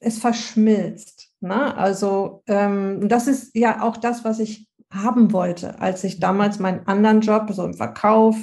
es 0.00 0.18
verschmilzt. 0.18 1.30
Ne? 1.40 1.76
Also 1.76 2.42
ähm, 2.46 3.08
das 3.08 3.26
ist 3.26 3.54
ja 3.54 3.82
auch 3.82 3.96
das, 3.96 4.24
was 4.24 4.38
ich 4.38 4.68
haben 4.92 5.32
wollte, 5.32 5.80
als 5.80 6.02
ich 6.02 6.18
damals 6.18 6.58
meinen 6.58 6.86
anderen 6.86 7.20
Job, 7.20 7.50
so 7.52 7.64
im 7.64 7.74
Verkauf, 7.74 8.36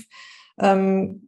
ähm, 0.60 1.28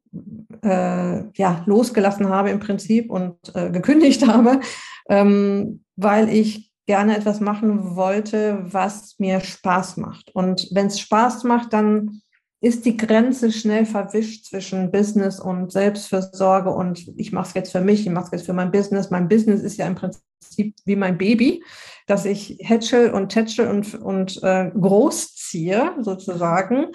äh, 0.63 1.23
ja, 1.37 1.63
losgelassen 1.65 2.29
habe 2.29 2.49
im 2.49 2.59
Prinzip 2.59 3.11
und 3.11 3.35
äh, 3.53 3.69
gekündigt 3.69 4.25
habe. 4.27 4.61
Ähm, 5.09 5.83
weil 5.95 6.29
ich 6.29 6.71
gerne 6.85 7.17
etwas 7.17 7.39
machen 7.39 7.95
wollte, 7.95 8.59
was 8.63 9.19
mir 9.19 9.41
Spaß 9.41 9.97
macht. 9.97 10.33
Und 10.33 10.69
wenn 10.71 10.87
es 10.87 10.99
Spaß 10.99 11.43
macht, 11.43 11.73
dann 11.73 12.21
ist 12.61 12.85
die 12.85 12.97
Grenze 12.97 13.51
schnell 13.51 13.85
verwischt 13.85 14.45
zwischen 14.45 14.91
Business 14.91 15.39
und 15.39 15.71
Selbstfürsorge 15.71 16.69
und 16.69 17.13
ich 17.15 17.31
mache 17.31 17.47
es 17.47 17.53
jetzt 17.53 17.71
für 17.71 17.81
mich, 17.81 18.05
ich 18.05 18.11
mache 18.11 18.25
es 18.25 18.31
jetzt 18.31 18.45
für 18.45 18.53
mein 18.53 18.71
Business. 18.71 19.11
Mein 19.11 19.29
Business 19.29 19.61
ist 19.61 19.77
ja 19.77 19.87
im 19.87 19.95
Prinzip 19.95 20.75
wie 20.85 20.95
mein 20.97 21.17
Baby, 21.17 21.63
dass 22.05 22.25
ich 22.25 22.57
hätschel 22.59 23.11
und 23.11 23.29
tätschel 23.29 23.67
und, 23.67 23.95
und 23.95 24.43
äh, 24.43 24.71
großziehe 24.71 25.93
sozusagen. 26.01 26.87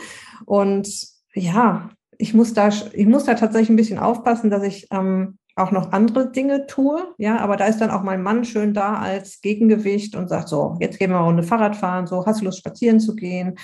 Und 0.44 0.88
ja, 1.33 1.88
ich 2.18 2.35
muss 2.35 2.53
da, 2.53 2.68
ich 2.68 3.07
muss 3.07 3.24
da 3.24 3.35
tatsächlich 3.35 3.70
ein 3.70 3.77
bisschen 3.77 3.98
aufpassen, 3.98 4.50
dass 4.50 4.62
ich 4.62 4.88
ähm, 4.90 5.38
auch 5.57 5.70
noch 5.70 5.92
andere 5.92 6.31
Dinge 6.31 6.66
tue. 6.66 7.14
Ja, 7.16 7.38
aber 7.38 7.57
da 7.57 7.66
ist 7.66 7.81
dann 7.81 7.90
auch 7.90 8.03
mein 8.03 8.22
Mann 8.22 8.44
schön 8.44 8.74
da 8.74 8.96
als 8.96 9.40
Gegengewicht 9.40 10.14
und 10.14 10.29
sagt 10.29 10.48
so, 10.48 10.77
jetzt 10.81 10.98
gehen 10.98 11.11
wir 11.11 11.20
mal 11.20 11.31
eine 11.31 11.42
Fahrrad 11.42 11.77
fahren, 11.77 12.07
so, 12.07 12.27
hast 12.27 12.40
du 12.40 12.44
Lust 12.44 12.59
spazieren 12.59 13.00
zu 13.00 13.14
gehen? 13.14 13.57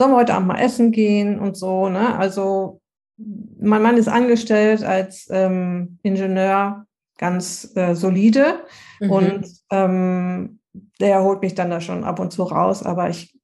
Sollen 0.00 0.12
wir 0.12 0.16
heute 0.16 0.32
Abend 0.32 0.48
mal 0.48 0.58
essen 0.58 0.92
gehen 0.92 1.38
und 1.38 1.58
so, 1.58 1.90
ne? 1.90 2.16
Also, 2.16 2.80
mein 3.18 3.82
Mann 3.82 3.98
ist 3.98 4.08
angestellt 4.08 4.82
als 4.82 5.28
ähm, 5.30 5.98
Ingenieur 6.02 6.86
ganz 7.18 7.70
äh, 7.76 7.94
solide 7.94 8.64
mhm. 8.98 9.10
und 9.10 9.46
ähm, 9.70 10.60
der 11.00 11.22
holt 11.22 11.42
mich 11.42 11.54
dann 11.54 11.68
da 11.68 11.82
schon 11.82 12.04
ab 12.04 12.18
und 12.18 12.32
zu 12.32 12.44
raus, 12.44 12.82
aber 12.82 13.10
ich 13.10 13.38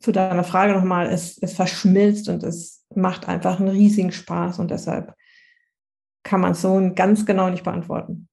zu 0.00 0.10
deiner 0.10 0.42
Frage 0.42 0.72
nochmal, 0.72 1.08
es, 1.08 1.36
es 1.42 1.52
verschmilzt 1.52 2.30
und 2.30 2.42
es 2.44 2.86
macht 2.94 3.28
einfach 3.28 3.60
einen 3.60 3.68
riesigen 3.68 4.10
Spaß 4.10 4.60
und 4.60 4.70
deshalb 4.70 5.12
kann 6.22 6.40
man 6.40 6.52
es 6.52 6.62
so 6.62 6.80
ganz 6.94 7.26
genau 7.26 7.50
nicht 7.50 7.64
beantworten. 7.64 8.30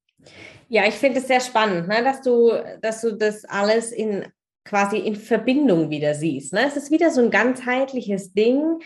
Ja, 0.70 0.86
ich 0.88 0.96
finde 0.96 1.20
es 1.20 1.28
sehr 1.28 1.42
spannend, 1.42 1.90
ne, 1.90 2.02
dass, 2.02 2.22
du, 2.22 2.50
dass 2.82 3.02
du 3.02 3.18
das 3.18 3.44
alles 3.44 3.92
in 3.92 4.26
quasi 4.64 4.98
in 4.98 5.16
Verbindung 5.16 5.90
wieder 5.90 6.14
siehst. 6.14 6.54
Ne? 6.54 6.66
Es 6.68 6.78
ist 6.78 6.92
wieder 6.92 7.12
so 7.12 7.22
ein 7.22 7.32
ganzheitliches 7.32 8.34
Ding, 8.34 8.80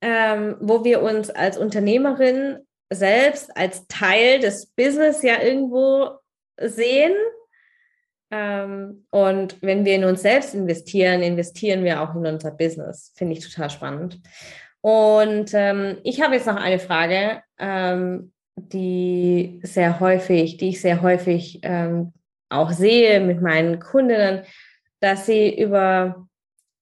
ähm, 0.00 0.56
wo 0.60 0.84
wir 0.84 1.02
uns 1.02 1.30
als 1.30 1.58
Unternehmerin 1.58 2.58
selbst 2.90 3.54
als 3.56 3.86
Teil 3.88 4.40
des 4.40 4.66
Business 4.66 5.22
ja 5.22 5.42
irgendwo 5.42 6.10
sehen. 6.60 7.12
Ähm, 8.30 9.06
und 9.10 9.60
wenn 9.62 9.84
wir 9.84 9.94
in 9.94 10.04
uns 10.04 10.22
selbst 10.22 10.54
investieren, 10.54 11.22
investieren 11.22 11.84
wir 11.84 12.02
auch 12.02 12.14
in 12.14 12.26
unser 12.26 12.50
Business. 12.50 13.12
Finde 13.16 13.34
ich 13.34 13.46
total 13.46 13.70
spannend. 13.70 14.20
Und 14.80 15.50
ähm, 15.54 15.98
ich 16.04 16.20
habe 16.20 16.34
jetzt 16.34 16.46
noch 16.46 16.56
eine 16.56 16.78
Frage, 16.78 17.42
ähm, 17.58 18.32
die 18.56 19.60
sehr 19.62 20.00
häufig, 20.00 20.56
die 20.56 20.70
ich 20.70 20.80
sehr 20.80 21.02
häufig 21.02 21.60
ähm, 21.62 22.12
auch 22.48 22.70
sehe 22.70 23.20
mit 23.20 23.40
meinen 23.40 23.80
Kundinnen, 23.80 24.42
dass 25.00 25.26
sie 25.26 25.60
über 25.60 26.28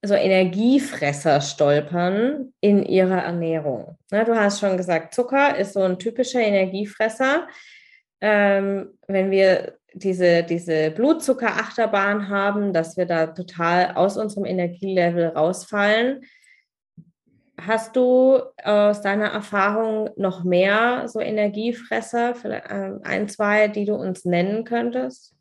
so 0.05 0.15
Energiefresser 0.15 1.41
stolpern 1.41 2.53
in 2.61 2.85
ihrer 2.85 3.23
Ernährung. 3.23 3.99
Na, 4.11 4.25
du 4.25 4.35
hast 4.37 4.61
schon 4.61 4.77
gesagt, 4.77 5.15
Zucker 5.15 5.57
ist 5.57 5.73
so 5.73 5.83
ein 5.83 5.99
typischer 5.99 6.41
Energiefresser. 6.41 7.49
Ähm, 8.21 8.99
wenn 9.09 9.31
wir 9.31 9.79
diese, 9.95 10.43
diese 10.43 10.91
Blutzuckerachterbahn 10.91 12.29
haben, 12.29 12.73
dass 12.73 12.97
wir 12.97 13.07
da 13.07 13.27
total 13.29 13.93
aus 13.95 14.17
unserem 14.17 14.45
Energielevel 14.45 15.29
rausfallen, 15.29 16.23
Hast 17.59 17.97
du 17.97 18.43
aus 18.63 19.01
deiner 19.01 19.29
Erfahrung 19.29 20.11
noch 20.17 20.45
mehr 20.45 21.09
so 21.09 21.21
Energiefresser, 21.21 22.35
ähm, 22.69 23.01
ein, 23.03 23.29
zwei, 23.29 23.69
die 23.69 23.87
du 23.87 23.95
uns 23.95 24.27
nennen 24.27 24.65
könntest? 24.65 25.35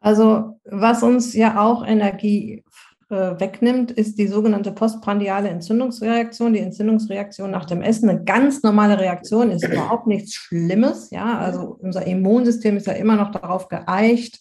Also 0.00 0.58
was 0.64 1.02
uns 1.02 1.34
ja 1.34 1.60
auch 1.60 1.86
Energie 1.86 2.64
äh, 3.10 3.38
wegnimmt, 3.38 3.90
ist 3.90 4.18
die 4.18 4.26
sogenannte 4.26 4.72
postprandiale 4.72 5.48
Entzündungsreaktion, 5.48 6.52
die 6.52 6.60
Entzündungsreaktion 6.60 7.50
nach 7.50 7.66
dem 7.66 7.82
Essen. 7.82 8.08
Eine 8.08 8.24
ganz 8.24 8.62
normale 8.62 8.98
Reaktion 8.98 9.50
ist 9.50 9.66
überhaupt 9.66 10.06
nichts 10.06 10.34
Schlimmes. 10.34 11.10
Ja, 11.10 11.38
also 11.38 11.76
unser 11.80 12.06
Immunsystem 12.06 12.76
ist 12.76 12.86
ja 12.86 12.94
immer 12.94 13.16
noch 13.16 13.30
darauf 13.30 13.68
geeicht, 13.68 14.40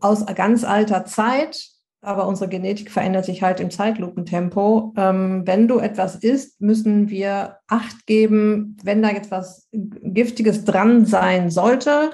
aus 0.00 0.26
ganz 0.26 0.64
alter 0.64 1.04
Zeit 1.04 1.70
aber 2.02 2.26
unsere 2.26 2.48
Genetik 2.48 2.90
verändert 2.90 3.26
sich 3.26 3.42
halt 3.42 3.60
im 3.60 3.70
Zeitlupentempo. 3.70 4.94
Ähm, 4.96 5.42
wenn 5.46 5.68
du 5.68 5.78
etwas 5.78 6.16
isst, 6.16 6.60
müssen 6.60 7.10
wir 7.10 7.58
Acht 7.68 8.06
geben, 8.06 8.76
wenn 8.82 9.02
da 9.02 9.10
jetzt 9.10 9.30
was 9.30 9.68
Giftiges 9.72 10.64
dran 10.64 11.04
sein 11.04 11.50
sollte, 11.50 12.10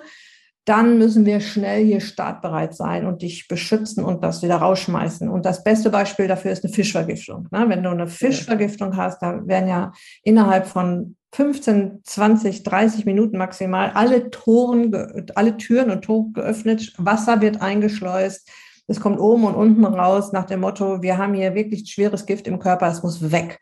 dann 0.66 0.98
müssen 0.98 1.24
wir 1.24 1.38
schnell 1.40 1.84
hier 1.84 2.00
startbereit 2.00 2.74
sein 2.74 3.06
und 3.06 3.22
dich 3.22 3.46
beschützen 3.46 4.04
und 4.04 4.24
das 4.24 4.42
wieder 4.42 4.56
rausschmeißen. 4.56 5.28
Und 5.28 5.46
das 5.46 5.62
beste 5.62 5.90
Beispiel 5.90 6.26
dafür 6.26 6.50
ist 6.50 6.64
eine 6.64 6.72
Fischvergiftung. 6.72 7.46
Ne? 7.52 7.66
Wenn 7.68 7.84
du 7.84 7.90
eine 7.90 8.08
Fischvergiftung 8.08 8.96
hast, 8.96 9.22
dann 9.22 9.46
werden 9.46 9.68
ja 9.68 9.92
innerhalb 10.24 10.66
von 10.66 11.16
15, 11.34 12.00
20, 12.02 12.64
30 12.64 13.06
Minuten 13.06 13.38
maximal 13.38 13.92
alle 13.94 14.30
Toren, 14.30 15.26
alle 15.36 15.56
Türen 15.56 15.90
und 15.90 16.02
Tore 16.02 16.32
geöffnet, 16.32 16.94
Wasser 16.98 17.40
wird 17.40 17.62
eingeschleust, 17.62 18.50
es 18.88 19.00
kommt 19.00 19.20
oben 19.20 19.44
und 19.44 19.54
unten 19.54 19.84
raus 19.84 20.32
nach 20.32 20.46
dem 20.46 20.60
Motto, 20.60 21.00
wir 21.00 21.16
haben 21.16 21.34
hier 21.34 21.54
wirklich 21.54 21.88
schweres 21.92 22.26
Gift 22.26 22.48
im 22.48 22.58
Körper, 22.58 22.88
es 22.88 23.02
muss 23.02 23.30
weg. 23.30 23.60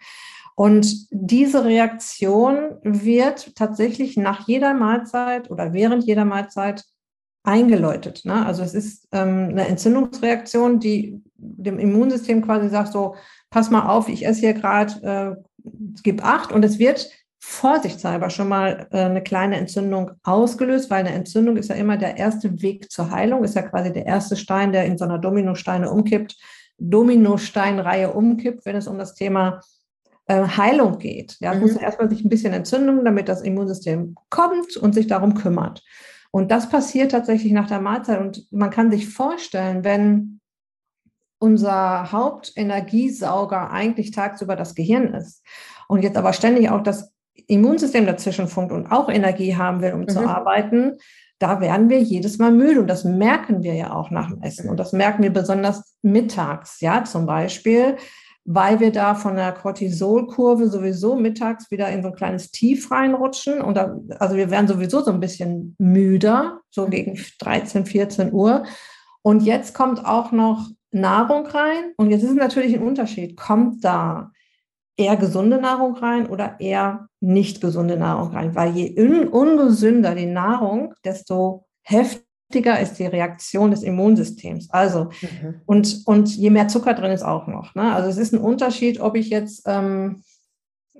Und 0.54 1.08
diese 1.10 1.64
Reaktion 1.64 2.76
wird 2.82 3.56
tatsächlich 3.56 4.16
nach 4.16 4.46
jeder 4.46 4.72
Mahlzeit 4.72 5.50
oder 5.50 5.72
während 5.72 6.04
jeder 6.04 6.24
Mahlzeit 6.24 6.84
eingeläutet. 7.44 8.24
Ne? 8.24 8.44
Also 8.44 8.62
es 8.62 8.74
ist 8.74 9.06
ähm, 9.12 9.50
eine 9.50 9.68
Entzündungsreaktion, 9.68 10.80
die 10.80 11.22
dem 11.36 11.78
Immunsystem 11.78 12.42
quasi 12.42 12.68
sagt, 12.68 12.92
so, 12.92 13.14
pass 13.50 13.70
mal 13.70 13.88
auf, 13.88 14.08
ich 14.08 14.26
esse 14.26 14.40
hier 14.40 14.54
gerade, 14.54 15.36
äh, 15.36 15.70
gib 16.02 16.24
acht 16.24 16.50
und 16.50 16.64
es 16.64 16.78
wird 16.78 17.10
vorsichtshalber 17.38 18.30
schon 18.30 18.48
mal 18.48 18.88
äh, 18.90 19.00
eine 19.00 19.22
kleine 19.22 19.58
Entzündung 19.58 20.12
ausgelöst, 20.22 20.90
weil 20.90 21.00
eine 21.00 21.12
Entzündung 21.12 21.58
ist 21.58 21.68
ja 21.68 21.76
immer 21.76 21.98
der 21.98 22.16
erste 22.16 22.62
Weg 22.62 22.90
zur 22.90 23.10
Heilung, 23.10 23.44
ist 23.44 23.54
ja 23.54 23.62
quasi 23.62 23.92
der 23.92 24.06
erste 24.06 24.36
Stein, 24.36 24.72
der 24.72 24.86
in 24.86 24.96
so 24.96 25.04
einer 25.04 25.18
Dominosteine 25.18 25.90
umkippt, 25.90 26.36
Dominosteinreihe 26.78 28.12
umkippt, 28.12 28.64
wenn 28.64 28.76
es 28.76 28.88
um 28.88 28.98
das 28.98 29.14
Thema 29.14 29.60
äh, 30.26 30.42
Heilung 30.42 30.98
geht. 30.98 31.36
Ja, 31.40 31.52
mhm. 31.52 31.60
muss 31.60 31.76
erstmal 31.76 32.08
sich 32.08 32.24
ein 32.24 32.30
bisschen 32.30 32.54
Entzündung, 32.54 33.04
damit 33.04 33.28
das 33.28 33.42
Immunsystem 33.42 34.14
kommt 34.30 34.78
und 34.78 34.94
sich 34.94 35.06
darum 35.06 35.34
kümmert. 35.34 35.82
Und 36.34 36.50
das 36.50 36.68
passiert 36.68 37.12
tatsächlich 37.12 37.52
nach 37.52 37.68
der 37.68 37.80
Mahlzeit. 37.80 38.20
Und 38.20 38.44
man 38.50 38.70
kann 38.70 38.90
sich 38.90 39.08
vorstellen, 39.08 39.84
wenn 39.84 40.40
unser 41.38 42.10
Hauptenergiesauger 42.10 43.70
eigentlich 43.70 44.10
tagsüber 44.10 44.56
das 44.56 44.74
Gehirn 44.74 45.14
ist 45.14 45.44
und 45.86 46.02
jetzt 46.02 46.16
aber 46.16 46.32
ständig 46.32 46.70
auch 46.70 46.82
das 46.82 47.12
Immunsystem 47.46 48.04
dazwischen 48.04 48.48
funkt 48.48 48.72
und 48.72 48.90
auch 48.90 49.08
Energie 49.08 49.54
haben 49.54 49.80
will, 49.80 49.92
um 49.92 50.00
mhm. 50.00 50.08
zu 50.08 50.28
arbeiten, 50.28 50.98
da 51.38 51.60
werden 51.60 51.88
wir 51.88 52.00
jedes 52.00 52.38
Mal 52.38 52.50
müde. 52.50 52.80
Und 52.80 52.88
das 52.88 53.04
merken 53.04 53.62
wir 53.62 53.74
ja 53.74 53.92
auch 53.94 54.10
nach 54.10 54.28
dem 54.28 54.42
Essen. 54.42 54.68
Und 54.68 54.80
das 54.80 54.92
merken 54.92 55.22
wir 55.22 55.32
besonders 55.32 55.96
mittags, 56.02 56.80
ja, 56.80 57.04
zum 57.04 57.26
Beispiel, 57.26 57.96
weil 58.44 58.78
wir 58.80 58.92
da 58.92 59.14
von 59.14 59.36
der 59.36 59.52
Cortisolkurve 59.52 60.68
sowieso 60.68 61.16
mittags 61.16 61.70
wieder 61.70 61.88
in 61.90 62.02
so 62.02 62.08
ein 62.08 62.14
kleines 62.14 62.50
Tief 62.50 62.90
reinrutschen. 62.90 63.62
Und 63.62 63.76
da, 63.76 63.96
also 64.18 64.36
wir 64.36 64.50
werden 64.50 64.68
sowieso 64.68 65.00
so 65.00 65.10
ein 65.10 65.20
bisschen 65.20 65.74
müder, 65.78 66.60
so 66.70 66.86
mhm. 66.86 66.90
gegen 66.90 67.18
13, 67.38 67.86
14 67.86 68.32
Uhr. 68.32 68.64
Und 69.22 69.42
jetzt 69.42 69.74
kommt 69.74 70.04
auch 70.04 70.30
noch 70.30 70.68
Nahrung 70.90 71.46
rein. 71.46 71.92
Und 71.96 72.10
jetzt 72.10 72.22
ist 72.22 72.34
natürlich 72.34 72.74
ein 72.74 72.82
Unterschied. 72.82 73.36
Kommt 73.36 73.82
da 73.82 74.30
eher 74.96 75.16
gesunde 75.16 75.58
Nahrung 75.58 75.96
rein 75.96 76.26
oder 76.28 76.60
eher 76.60 77.08
nicht 77.20 77.62
gesunde 77.62 77.96
Nahrung 77.96 78.28
rein. 78.32 78.54
Weil 78.54 78.76
je 78.76 78.94
un 79.00 79.28
ungesünder 79.28 80.14
die 80.14 80.26
Nahrung, 80.26 80.94
desto 81.04 81.66
heftiger 81.82 82.23
ist 82.54 82.94
die 82.94 83.06
Reaktion 83.06 83.70
des 83.70 83.82
Immunsystems. 83.82 84.70
Also, 84.70 85.10
mhm. 85.20 85.60
und, 85.66 86.02
und 86.06 86.34
je 86.36 86.50
mehr 86.50 86.68
Zucker 86.68 86.94
drin 86.94 87.12
ist 87.12 87.22
auch 87.22 87.46
noch. 87.46 87.74
Ne? 87.74 87.92
Also 87.94 88.08
es 88.08 88.16
ist 88.16 88.32
ein 88.32 88.40
Unterschied, 88.40 89.00
ob 89.00 89.16
ich 89.16 89.30
jetzt, 89.30 89.62
ähm, 89.66 90.22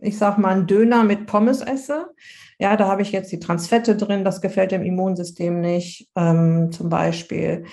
ich 0.00 0.18
sag 0.18 0.38
mal, 0.38 0.50
einen 0.50 0.66
Döner 0.66 1.04
mit 1.04 1.26
Pommes 1.26 1.60
esse. 1.60 2.10
Ja, 2.58 2.76
da 2.76 2.88
habe 2.88 3.02
ich 3.02 3.12
jetzt 3.12 3.32
die 3.32 3.40
Transfette 3.40 3.96
drin, 3.96 4.24
das 4.24 4.40
gefällt 4.40 4.70
dem 4.70 4.82
Immunsystem 4.82 5.60
nicht, 5.60 6.08
ähm, 6.16 6.70
zum 6.72 6.88
Beispiel. 6.88 7.64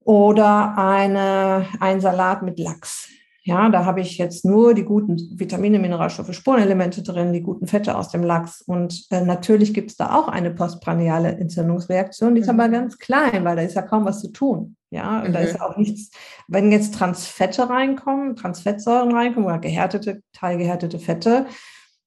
Oder 0.00 0.76
eine, 0.76 1.66
ein 1.80 2.00
Salat 2.00 2.42
mit 2.42 2.58
Lachs. 2.58 3.08
Ja, 3.46 3.68
da 3.68 3.84
habe 3.84 4.00
ich 4.00 4.16
jetzt 4.16 4.46
nur 4.46 4.72
die 4.72 4.84
guten 4.84 5.18
Vitamine, 5.38 5.78
Mineralstoffe, 5.78 6.32
Spurenelemente 6.32 7.02
drin, 7.02 7.34
die 7.34 7.42
guten 7.42 7.66
Fette 7.66 7.94
aus 7.94 8.08
dem 8.08 8.22
Lachs. 8.22 8.62
Und 8.62 9.06
äh, 9.10 9.20
natürlich 9.20 9.74
gibt 9.74 9.90
es 9.90 9.98
da 9.98 10.14
auch 10.14 10.28
eine 10.28 10.50
postprandiale 10.50 11.32
Entzündungsreaktion, 11.36 12.34
die 12.34 12.40
ist 12.40 12.50
mhm. 12.50 12.58
aber 12.58 12.70
ganz 12.70 12.98
klein, 12.98 13.44
weil 13.44 13.56
da 13.56 13.62
ist 13.62 13.74
ja 13.74 13.82
kaum 13.82 14.06
was 14.06 14.20
zu 14.20 14.32
tun. 14.32 14.76
Ja, 14.88 15.20
und 15.20 15.28
mhm. 15.28 15.32
da 15.34 15.40
ist 15.40 15.60
auch 15.60 15.76
nichts, 15.76 16.10
wenn 16.48 16.72
jetzt 16.72 16.94
Transfette 16.94 17.68
reinkommen, 17.68 18.34
Transfettsäuren 18.34 19.12
reinkommen 19.12 19.46
oder 19.46 19.58
gehärtete, 19.58 20.22
teilgehärtete 20.32 20.98
Fette, 20.98 21.46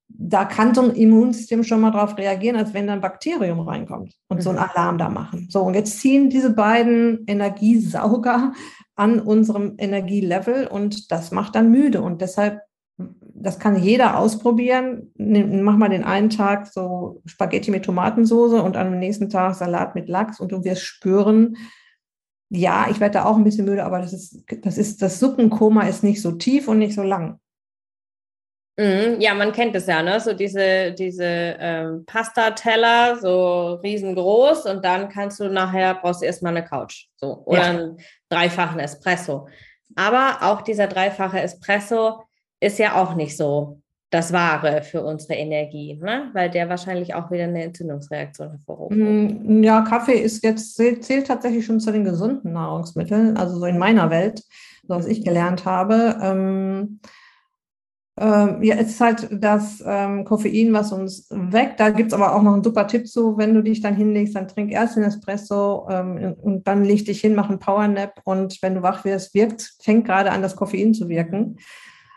da 0.07 0.45
kann 0.45 0.73
so 0.73 0.81
ein 0.81 0.95
Immunsystem 0.95 1.63
schon 1.63 1.81
mal 1.81 1.91
darauf 1.91 2.17
reagieren, 2.17 2.55
als 2.55 2.73
wenn 2.73 2.87
da 2.87 2.93
ein 2.93 3.01
Bakterium 3.01 3.59
reinkommt 3.59 4.13
und 4.29 4.37
mhm. 4.37 4.41
so 4.41 4.49
einen 4.49 4.59
mhm. 4.59 4.65
Alarm 4.73 4.97
da 4.97 5.09
machen. 5.09 5.47
So, 5.51 5.61
und 5.61 5.75
jetzt 5.75 5.99
ziehen 5.99 6.31
diese 6.31 6.49
beiden 6.49 7.25
Energiesauger 7.27 8.53
an 8.97 9.19
unserem 9.19 9.75
Energielevel 9.77 10.67
und 10.67 11.11
das 11.11 11.31
macht 11.31 11.55
dann 11.55 11.71
müde. 11.71 12.01
Und 12.01 12.21
deshalb, 12.21 12.61
das 12.97 13.59
kann 13.59 13.81
jeder 13.81 14.19
ausprobieren. 14.19 15.13
Mach 15.17 15.77
mal 15.77 15.89
den 15.89 16.03
einen 16.03 16.31
Tag 16.31 16.67
so 16.67 17.21
Spaghetti 17.25 17.71
mit 17.71 17.85
Tomatensoße 17.85 18.61
und 18.61 18.75
am 18.75 18.97
nächsten 18.97 19.29
Tag 19.29 19.55
Salat 19.55 19.93
mit 19.93 20.09
Lachs 20.09 20.39
und 20.39 20.51
du 20.51 20.63
wirst 20.63 20.81
spüren, 20.81 21.57
ja, 22.49 22.87
ich 22.89 22.99
werde 22.99 23.13
da 23.13 23.25
auch 23.25 23.37
ein 23.37 23.43
bisschen 23.43 23.65
müde, 23.65 23.83
aber 23.83 23.99
das 23.99 24.13
ist, 24.13 24.43
das 24.63 24.77
ist, 24.77 25.01
das 25.01 25.19
Suppenkoma 25.19 25.83
ist 25.83 26.03
nicht 26.03 26.21
so 26.21 26.31
tief 26.31 26.67
und 26.67 26.79
nicht 26.79 26.95
so 26.95 27.03
lang. 27.03 27.39
Mhm, 28.79 29.19
ja, 29.19 29.33
man 29.33 29.51
kennt 29.51 29.75
es 29.75 29.87
ja, 29.87 30.03
ne? 30.03 30.19
So 30.19 30.33
diese, 30.33 30.91
diese 30.91 31.25
ähm, 31.25 32.05
Pasta-Teller, 32.05 33.17
so 33.19 33.73
riesengroß 33.75 34.65
und 34.67 34.85
dann 34.85 35.09
kannst 35.09 35.39
du 35.39 35.49
nachher, 35.49 35.95
brauchst 35.95 36.21
du 36.21 36.25
erstmal 36.25 36.55
eine 36.55 36.65
Couch. 36.65 37.07
So. 37.15 37.41
Oder 37.45 37.59
ja. 37.59 37.69
einen 37.69 37.97
dreifachen 38.29 38.79
Espresso. 38.79 39.47
Aber 39.95 40.37
auch 40.41 40.61
dieser 40.61 40.85
dreifache 40.85 41.41
Espresso 41.41 42.21
ist 42.59 42.77
ja 42.77 43.01
auch 43.01 43.15
nicht 43.15 43.35
so 43.35 43.81
das 44.09 44.31
Wahre 44.31 44.83
für 44.83 45.03
unsere 45.03 45.33
Energie, 45.33 45.95
ne? 45.95 46.29
weil 46.33 46.49
der 46.49 46.69
wahrscheinlich 46.69 47.13
auch 47.13 47.29
wieder 47.29 47.43
eine 47.43 47.63
Entzündungsreaktion 47.63 48.51
hervorruft. 48.51 48.95
Mm, 48.95 49.63
ja, 49.63 49.81
Kaffee 49.81 50.19
ist 50.19 50.43
jetzt, 50.43 50.75
zählt, 50.75 51.03
zählt 51.03 51.27
tatsächlich 51.27 51.65
schon 51.65 51.79
zu 51.79 51.91
den 51.91 52.05
gesunden 52.05 52.53
Nahrungsmitteln, 52.53 53.35
also 53.35 53.57
so 53.57 53.65
in 53.65 53.77
meiner 53.77 54.09
Welt, 54.09 54.43
so 54.83 54.95
was 54.95 55.07
ich 55.07 55.25
gelernt 55.25 55.65
habe. 55.65 56.17
Ähm, 56.21 56.99
ähm, 58.19 58.63
ja, 58.63 58.75
es 58.75 58.89
ist 58.89 59.01
halt 59.01 59.27
das 59.31 59.83
ähm, 59.85 60.25
Koffein, 60.25 60.73
was 60.73 60.91
uns 60.91 61.27
weckt. 61.29 61.79
Da 61.79 61.91
gibt 61.91 62.11
es 62.11 62.13
aber 62.13 62.35
auch 62.35 62.41
noch 62.41 62.53
einen 62.53 62.63
super 62.63 62.87
Tipp 62.87 63.07
zu, 63.07 63.37
wenn 63.37 63.53
du 63.53 63.61
dich 63.61 63.81
dann 63.81 63.95
hinlegst, 63.95 64.35
dann 64.35 64.47
trink 64.47 64.71
erst 64.71 64.95
den 64.95 65.03
Espresso 65.03 65.87
ähm, 65.89 66.35
und 66.41 66.67
dann 66.67 66.83
leg 66.83 67.05
dich 67.05 67.21
hin, 67.21 67.35
mach 67.35 67.49
einen 67.49 67.59
Powernap 67.59 68.21
und 68.23 68.57
wenn 68.63 68.73
du 68.73 68.81
wach 68.81 69.05
wirst, 69.05 69.35
wirkt, 69.35 69.75
fängt 69.81 70.05
gerade 70.05 70.31
an, 70.31 70.41
das 70.41 70.55
Koffein 70.55 70.95
zu 70.95 71.09
wirken. 71.09 71.57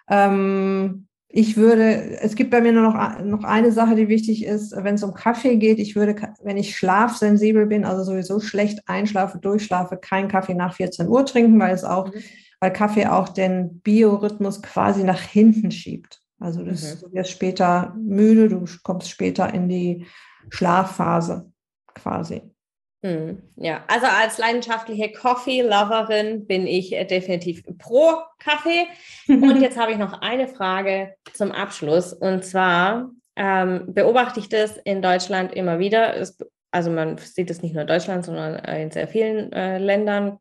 Ähm, 0.09 1.07
ich 1.29 1.59
würde, 1.59 2.19
es 2.21 2.35
gibt 2.35 2.51
bei 2.51 2.63
mir 2.63 2.73
nur 2.73 2.83
noch, 2.83 3.23
noch 3.23 3.45
eine 3.45 3.71
Sache, 3.71 3.95
die 3.95 4.09
wichtig 4.09 4.45
ist, 4.45 4.75
wenn 4.75 4.95
es 4.95 5.03
um 5.03 5.13
Kaffee 5.13 5.57
geht. 5.57 5.79
Ich 5.79 5.97
würde, 5.97 6.17
wenn 6.43 6.57
ich 6.57 6.77
schlafsensibel 6.77 7.67
bin, 7.67 7.85
also 7.85 8.05
sowieso 8.05 8.41
schlecht 8.41 8.81
einschlafe, 8.87 9.39
durchschlafe, 9.39 9.99
keinen 9.99 10.29
Kaffee 10.29 10.55
nach 10.55 10.75
14 10.75 11.09
Uhr 11.09 11.27
trinken, 11.27 11.61
weil 11.61 11.75
es 11.75 11.85
auch 11.85 12.07
mhm 12.07 12.21
weil 12.61 12.73
Kaffee 12.73 13.07
auch 13.07 13.29
den 13.29 13.81
Biorhythmus 13.81 14.63
quasi 14.63 15.03
nach 15.03 15.21
hinten 15.21 15.71
schiebt. 15.71 16.21
Also 16.39 16.63
das, 16.63 16.83
mhm. 16.83 17.01
du 17.01 17.13
wirst 17.15 17.31
später 17.31 17.95
müde, 17.97 18.49
du 18.49 18.65
kommst 18.83 19.11
später 19.11 19.53
in 19.53 19.69
die 19.69 20.07
Schlafphase 20.51 21.51
quasi. 21.95 22.43
Mhm. 23.03 23.43
Ja, 23.57 23.83
also 23.89 24.07
als 24.07 24.39
leidenschaftliche 24.39 25.13
Coffee-Loverin 25.13 26.47
bin 26.47 26.67
ich 26.67 26.93
äh, 26.93 27.05
definitiv 27.05 27.63
pro 27.79 28.19
Kaffee. 28.39 28.87
Und 29.29 29.61
jetzt 29.61 29.79
habe 29.79 29.93
ich 29.93 29.99
noch 29.99 30.21
eine 30.21 30.49
Frage 30.49 31.15
zum 31.33 31.53
Abschluss. 31.53 32.13
Und 32.13 32.45
zwar 32.45 33.11
ähm, 33.37 33.95
beobachte 33.95 34.41
ich 34.41 34.49
das 34.49 34.77
in 34.77 35.01
Deutschland 35.01 35.53
immer 35.53 35.79
wieder. 35.79 36.15
Es, 36.17 36.39
also 36.71 36.91
man 36.91 37.17
sieht 37.17 37.51
es 37.51 37.63
nicht 37.63 37.73
nur 37.73 37.83
in 37.83 37.89
Deutschland, 37.89 38.25
sondern 38.25 38.57
in 38.57 38.91
sehr 38.91 39.09
vielen 39.09 39.51
äh, 39.53 39.79
Ländern, 39.79 40.39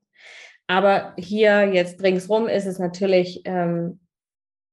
aber 0.69 1.13
hier 1.17 1.73
jetzt 1.73 2.03
ringsrum 2.03 2.47
ist 2.47 2.67
es 2.67 2.77
natürlich 2.77 3.41
ähm, 3.45 3.99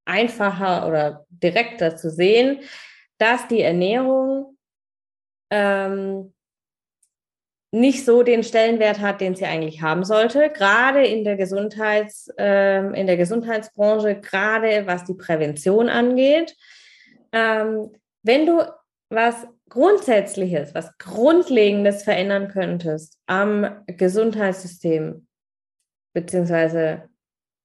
einfacher 0.04 0.86
oder 0.86 1.24
direkter 1.30 1.96
zu 1.96 2.10
sehen, 2.10 2.60
dass 3.16 3.48
die 3.48 3.62
Ernährung 3.62 4.58
ähm, 5.50 6.34
nicht 7.72 8.04
so 8.04 8.22
den 8.22 8.44
Stellenwert 8.44 9.00
hat, 9.00 9.22
den 9.22 9.34
sie 9.34 9.46
eigentlich 9.46 9.80
haben 9.80 10.04
sollte, 10.04 10.50
gerade 10.50 11.06
in 11.06 11.24
der 11.24 11.36
Gesundheits, 11.36 12.28
ähm, 12.36 12.92
in 12.92 13.06
der 13.06 13.16
Gesundheitsbranche, 13.16 14.20
gerade 14.20 14.86
was 14.86 15.04
die 15.04 15.14
Prävention 15.14 15.88
angeht. 15.88 16.54
Ähm, 17.32 17.90
wenn 18.22 18.44
du 18.44 18.60
was 19.08 19.46
Grundsätzliches, 19.70 20.74
was 20.74 20.96
Grundlegendes 20.98 22.02
verändern 22.02 22.48
könntest 22.48 23.18
am 23.26 23.82
Gesundheitssystem, 23.86 25.26
beziehungsweise 26.16 27.10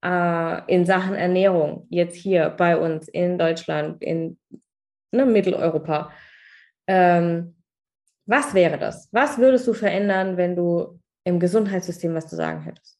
äh, 0.04 0.74
in 0.74 0.86
Sachen 0.86 1.16
Ernährung, 1.16 1.88
jetzt 1.90 2.18
hier 2.18 2.50
bei 2.50 2.76
uns 2.76 3.08
in 3.08 3.38
Deutschland, 3.38 4.04
in 4.04 4.38
ne, 5.14 5.26
Mitteleuropa. 5.26 6.12
Ähm, 6.86 7.56
was 8.26 8.54
wäre 8.54 8.78
das? 8.78 9.08
Was 9.14 9.38
würdest 9.38 9.66
du 9.68 9.74
verändern, 9.74 10.36
wenn 10.36 10.58
du 10.58 11.00
im 11.24 11.40
Gesundheitssystem 11.40 12.14
was 12.14 12.28
zu 12.28 12.36
sagen 12.36 12.64
hättest? 12.64 13.00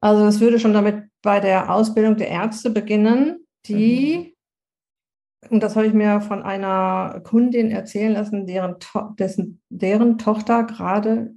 Also 0.00 0.26
es 0.26 0.38
würde 0.38 0.60
schon 0.60 0.74
damit 0.74 1.08
bei 1.20 1.40
der 1.40 1.74
Ausbildung 1.74 2.16
der 2.16 2.28
Ärzte 2.28 2.70
beginnen, 2.70 3.44
die, 3.66 4.36
mhm. 5.42 5.56
und 5.56 5.60
das 5.60 5.74
habe 5.74 5.88
ich 5.88 5.92
mir 5.92 6.20
von 6.20 6.44
einer 6.44 7.20
Kundin 7.24 7.72
erzählen 7.72 8.12
lassen, 8.12 8.46
deren, 8.46 8.76
dessen, 9.18 9.60
deren 9.70 10.18
Tochter 10.18 10.62
gerade 10.62 11.34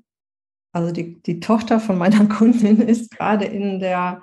also 0.76 0.92
die, 0.92 1.22
die 1.22 1.40
Tochter 1.40 1.80
von 1.80 1.98
meiner 1.98 2.26
Kundin 2.30 2.82
ist 2.82 3.12
gerade 3.12 3.46
in 3.46 3.80
der, 3.80 4.22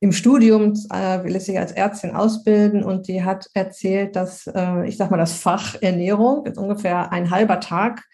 im 0.00 0.12
Studium, 0.12 0.74
äh, 0.92 1.24
will 1.24 1.40
sich 1.40 1.58
als 1.58 1.72
Ärztin 1.72 2.14
ausbilden 2.14 2.84
und 2.84 3.08
die 3.08 3.24
hat 3.24 3.48
erzählt, 3.54 4.14
dass, 4.14 4.46
äh, 4.46 4.86
ich 4.86 4.98
sag 4.98 5.10
mal, 5.10 5.16
das 5.16 5.32
Fach 5.32 5.74
Ernährung 5.80 6.44
ist 6.44 6.58
ungefähr 6.58 7.12
ein 7.12 7.30
halber 7.30 7.60
Tag 7.60 8.04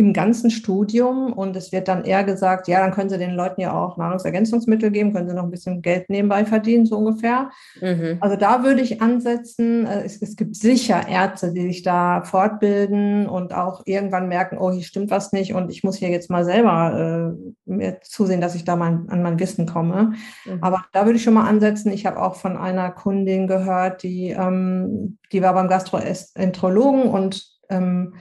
im 0.00 0.14
ganzen 0.14 0.50
Studium 0.50 1.32
und 1.32 1.54
es 1.56 1.72
wird 1.72 1.86
dann 1.86 2.04
eher 2.04 2.24
gesagt, 2.24 2.68
ja, 2.68 2.80
dann 2.80 2.92
können 2.92 3.10
Sie 3.10 3.18
den 3.18 3.34
Leuten 3.34 3.60
ja 3.60 3.72
auch 3.72 3.98
Nahrungsergänzungsmittel 3.98 4.90
geben, 4.90 5.12
können 5.12 5.28
Sie 5.28 5.34
noch 5.34 5.44
ein 5.44 5.50
bisschen 5.50 5.82
Geld 5.82 6.08
nebenbei 6.08 6.46
verdienen, 6.46 6.86
so 6.86 6.96
ungefähr. 6.96 7.50
Mhm. 7.80 8.16
Also 8.20 8.36
da 8.36 8.64
würde 8.64 8.80
ich 8.80 9.02
ansetzen. 9.02 9.86
Äh, 9.86 10.04
es, 10.04 10.20
es, 10.22 10.36
gibt 10.36 10.56
sicher 10.56 11.06
Ärzte, 11.06 11.52
die 11.52 11.66
sich 11.66 11.82
da 11.82 12.22
fortbilden 12.22 13.28
und 13.28 13.52
auch 13.52 13.82
irgendwann 13.84 14.28
merken, 14.28 14.56
oh, 14.58 14.72
hier 14.72 14.82
stimmt 14.82 15.10
was 15.10 15.32
nicht 15.32 15.54
und 15.54 15.70
ich 15.70 15.84
muss 15.84 15.96
hier 15.96 16.08
jetzt 16.08 16.30
mal 16.30 16.44
selber 16.44 17.36
äh, 17.36 17.70
mir 17.70 18.00
zusehen, 18.00 18.40
dass 18.40 18.54
ich 18.54 18.64
da 18.64 18.76
mal 18.76 19.04
an 19.08 19.22
mein 19.22 19.38
Wissen 19.38 19.66
komme. 19.66 20.14
Mhm. 20.46 20.58
Aber 20.62 20.84
da 20.92 21.04
würde 21.04 21.18
ich 21.18 21.22
schon 21.22 21.34
mal 21.34 21.46
ansetzen. 21.46 21.92
Ich 21.92 22.06
habe 22.06 22.20
auch 22.22 22.36
von 22.36 22.56
einer 22.56 22.90
Kundin 22.90 23.46
gehört, 23.46 24.02
die, 24.02 24.30
ähm, 24.30 25.18
die 25.30 25.42
war 25.42 25.52
beim 25.52 25.68
Gastroenterologen 25.68 27.02
und 27.02 27.46
ähm, 27.68 28.14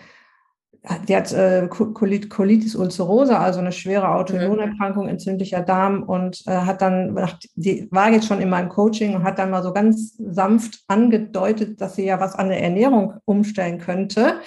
die 1.08 1.16
hat 1.16 1.32
äh, 1.34 1.68
Colitis 1.68 2.76
ulcerosa, 2.76 3.40
also 3.40 3.60
eine 3.60 3.74
schwere 3.74 4.10
Autoimmunerkrankung, 4.16 5.04
mhm. 5.04 5.10
entzündlicher 5.10 5.62
Darm 5.62 6.04
und 6.04 6.42
äh, 6.48 6.52
hat 6.52 6.82
dann, 6.82 7.18
die 7.56 7.88
war 7.92 8.12
jetzt 8.12 8.28
schon 8.28 8.40
in 8.40 8.50
meinem 8.50 8.70
Coaching 8.70 9.14
und 9.14 9.24
hat 9.24 9.40
dann 9.40 9.52
mal 9.52 9.62
so 9.62 9.74
ganz 9.74 10.16
sanft 10.18 10.80
angedeutet, 10.88 11.82
dass 11.82 11.96
sie 11.96 12.06
ja 12.06 12.20
was 12.20 12.36
an 12.36 12.48
der 12.48 12.64
Ernährung 12.64 13.16
umstellen 13.26 13.80
könnte. 13.80 14.40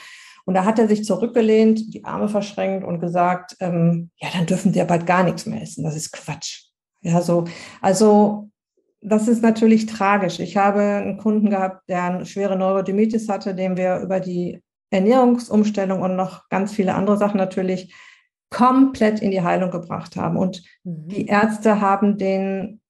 Und 0.44 0.54
da 0.54 0.64
hat 0.64 0.78
er 0.78 0.88
sich 0.88 1.04
zurückgelehnt, 1.04 1.94
die 1.94 2.04
Arme 2.04 2.28
verschränkt 2.28 2.84
und 2.84 2.98
gesagt, 2.98 3.56
ähm, 3.60 4.10
ja, 4.16 4.28
dann 4.32 4.46
dürfen 4.46 4.72
die 4.72 4.78
ja 4.78 4.84
bald 4.84 5.06
gar 5.06 5.22
nichts 5.22 5.46
mehr 5.46 5.62
essen. 5.62 5.84
Das 5.84 5.94
ist 5.94 6.12
Quatsch. 6.12 6.64
Ja, 7.02 7.20
so, 7.20 7.44
also 7.80 8.50
das 9.02 9.28
ist 9.28 9.42
natürlich 9.42 9.86
tragisch. 9.86 10.40
Ich 10.40 10.56
habe 10.56 10.80
einen 10.80 11.18
Kunden 11.18 11.50
gehabt, 11.50 11.88
der 11.88 12.04
eine 12.04 12.26
schwere 12.26 12.56
Neurodermitis 12.56 13.28
hatte, 13.28 13.54
dem 13.54 13.76
wir 13.76 13.98
über 13.98 14.18
die 14.18 14.62
Ernährungsumstellung 14.92 16.02
und 16.02 16.16
noch 16.16 16.48
ganz 16.48 16.72
viele 16.72 16.94
andere 16.94 17.16
Sachen 17.16 17.38
natürlich 17.38 17.94
komplett 18.50 19.20
in 19.20 19.30
die 19.30 19.42
Heilung 19.42 19.70
gebracht 19.70 20.16
haben. 20.16 20.36
Und 20.36 20.62
mhm. 20.84 21.08
die 21.08 21.26
Ärzte 21.26 21.80
haben 21.80 22.18
den 22.18 22.80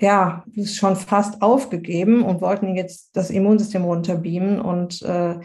ja 0.00 0.44
schon 0.64 0.96
fast 0.96 1.42
aufgegeben 1.42 2.22
und 2.22 2.40
wollten 2.40 2.74
jetzt 2.74 3.14
das 3.14 3.30
Immunsystem 3.30 3.84
runterbeamen. 3.84 4.60
Und 4.60 5.02
äh, 5.02 5.38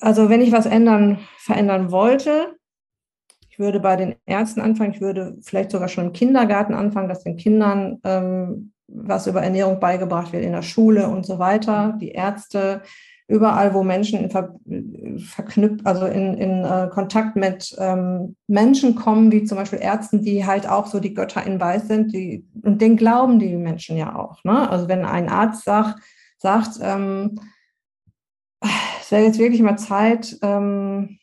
also 0.00 0.30
wenn 0.30 0.40
ich 0.40 0.52
was 0.52 0.66
ändern, 0.66 1.18
verändern 1.38 1.90
wollte, 1.90 2.56
ich 3.50 3.58
würde 3.58 3.80
bei 3.80 3.96
den 3.96 4.16
Ärzten 4.26 4.60
anfangen, 4.60 4.92
ich 4.92 5.00
würde 5.00 5.36
vielleicht 5.42 5.70
sogar 5.70 5.88
schon 5.88 6.06
im 6.06 6.12
Kindergarten 6.12 6.74
anfangen, 6.74 7.08
dass 7.08 7.24
den 7.24 7.36
Kindern 7.36 8.00
ähm, 8.04 8.72
was 8.88 9.26
über 9.26 9.42
Ernährung 9.42 9.80
beigebracht 9.80 10.32
wird 10.32 10.44
in 10.44 10.52
der 10.52 10.62
Schule 10.62 11.08
und 11.08 11.26
so 11.26 11.38
weiter. 11.38 11.96
Die 12.00 12.10
Ärzte 12.10 12.82
überall, 13.28 13.74
wo 13.74 13.82
Menschen 13.82 14.20
in 14.20 14.30
Ver 14.30 14.54
verknüpft, 15.18 15.84
also 15.84 16.06
in, 16.06 16.34
in 16.34 16.64
äh, 16.64 16.88
Kontakt 16.92 17.34
mit 17.34 17.74
ähm, 17.78 18.36
Menschen 18.46 18.94
kommen, 18.94 19.32
wie 19.32 19.44
zum 19.44 19.58
Beispiel 19.58 19.80
Ärzten, 19.80 20.22
die 20.22 20.46
halt 20.46 20.68
auch 20.68 20.86
so 20.86 21.00
die 21.00 21.14
Götter 21.14 21.44
in 21.44 21.60
Weiß 21.60 21.88
sind, 21.88 22.12
die, 22.12 22.46
und 22.62 22.80
den 22.80 22.96
glauben 22.96 23.38
die 23.38 23.56
Menschen 23.56 23.96
ja 23.96 24.14
auch. 24.14 24.44
Ne? 24.44 24.70
Also 24.70 24.88
wenn 24.88 25.04
ein 25.04 25.28
Arzt 25.28 25.64
sagt, 25.64 26.00
sagt 26.38 26.78
ähm, 26.80 27.40
es 29.00 29.10
wäre 29.10 29.24
jetzt 29.24 29.38
wirklich 29.38 29.62
mal 29.62 29.76
Zeit, 29.76 30.36
ähm, 30.42 31.18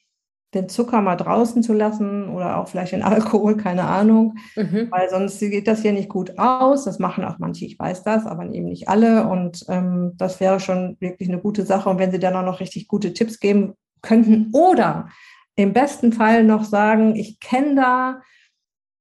den 0.53 0.69
Zucker 0.69 1.01
mal 1.01 1.15
draußen 1.15 1.63
zu 1.63 1.73
lassen 1.73 2.29
oder 2.29 2.57
auch 2.57 2.67
vielleicht 2.67 2.93
den 2.93 3.03
Alkohol, 3.03 3.57
keine 3.57 3.83
Ahnung, 3.83 4.35
mhm. 4.55 4.87
weil 4.91 5.09
sonst 5.09 5.39
geht 5.39 5.67
das 5.67 5.81
hier 5.81 5.93
nicht 5.93 6.09
gut 6.09 6.37
aus. 6.37 6.85
Das 6.85 6.99
machen 6.99 7.25
auch 7.25 7.39
manche, 7.39 7.65
ich 7.65 7.77
weiß 7.79 8.03
das, 8.03 8.25
aber 8.25 8.43
eben 8.45 8.65
nicht 8.65 8.87
alle. 8.89 9.27
Und 9.27 9.65
ähm, 9.69 10.13
das 10.17 10.39
wäre 10.39 10.59
schon 10.59 10.97
wirklich 10.99 11.29
eine 11.29 11.39
gute 11.39 11.65
Sache. 11.65 11.89
Und 11.89 11.99
wenn 11.99 12.11
Sie 12.11 12.19
dann 12.19 12.35
auch 12.35 12.45
noch 12.45 12.59
richtig 12.59 12.87
gute 12.87 13.13
Tipps 13.13 13.39
geben 13.39 13.73
könnten 14.01 14.49
oder 14.53 15.09
im 15.55 15.73
besten 15.73 16.13
Fall 16.13 16.43
noch 16.43 16.63
sagen, 16.63 17.15
ich 17.15 17.39
kenne 17.39 17.75
da 17.75 18.21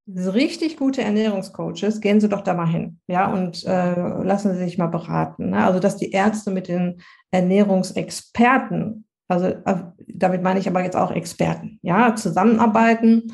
richtig 0.08 0.76
gute 0.76 1.02
Ernährungscoaches, 1.02 2.00
gehen 2.00 2.20
Sie 2.20 2.28
doch 2.28 2.42
da 2.42 2.54
mal 2.54 2.66
hin, 2.66 2.98
ja, 3.06 3.32
und 3.32 3.64
äh, 3.64 4.22
lassen 4.22 4.52
Sie 4.52 4.58
sich 4.58 4.76
mal 4.78 4.88
beraten. 4.88 5.50
Ne? 5.50 5.64
Also, 5.64 5.78
dass 5.78 5.96
die 5.96 6.10
Ärzte 6.10 6.50
mit 6.50 6.68
den 6.68 7.00
Ernährungsexperten, 7.30 9.04
also 9.32 9.46
äh, 9.46 9.82
damit 10.08 10.42
meine 10.42 10.60
ich 10.60 10.68
aber 10.68 10.82
jetzt 10.82 10.96
auch 10.96 11.10
Experten, 11.10 11.78
ja, 11.82 12.14
zusammenarbeiten. 12.14 13.32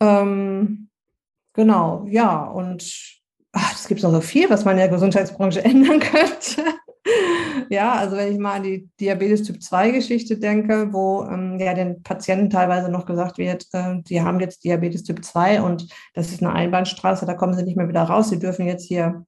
Ähm, 0.00 0.88
genau, 1.52 2.04
ja, 2.08 2.44
und 2.44 2.82
es 3.52 3.86
gibt 3.86 4.02
noch 4.02 4.10
so 4.10 4.20
viel, 4.20 4.50
was 4.50 4.64
man 4.64 4.72
in 4.72 4.80
der 4.80 4.88
Gesundheitsbranche 4.88 5.64
ändern 5.64 6.00
könnte. 6.00 6.64
Ja, 7.68 7.94
also 7.94 8.16
wenn 8.16 8.32
ich 8.32 8.38
mal 8.38 8.54
an 8.54 8.62
die 8.62 8.88
Diabetes 9.00 9.42
Typ 9.42 9.62
2 9.62 9.90
Geschichte 9.90 10.38
denke, 10.38 10.92
wo 10.92 11.24
ähm, 11.24 11.58
ja 11.58 11.74
den 11.74 12.02
Patienten 12.02 12.50
teilweise 12.50 12.90
noch 12.90 13.06
gesagt 13.06 13.38
wird, 13.38 13.66
äh, 13.72 14.00
die 14.02 14.22
haben 14.22 14.40
jetzt 14.40 14.64
Diabetes 14.64 15.02
Typ 15.02 15.24
2 15.24 15.62
und 15.62 15.88
das 16.14 16.30
ist 16.30 16.42
eine 16.42 16.52
Einbahnstraße, 16.52 17.26
da 17.26 17.34
kommen 17.34 17.54
sie 17.54 17.64
nicht 17.64 17.76
mehr 17.76 17.88
wieder 17.88 18.02
raus. 18.02 18.30
Sie 18.30 18.38
dürfen 18.38 18.66
jetzt 18.66 18.86
hier 18.86 19.24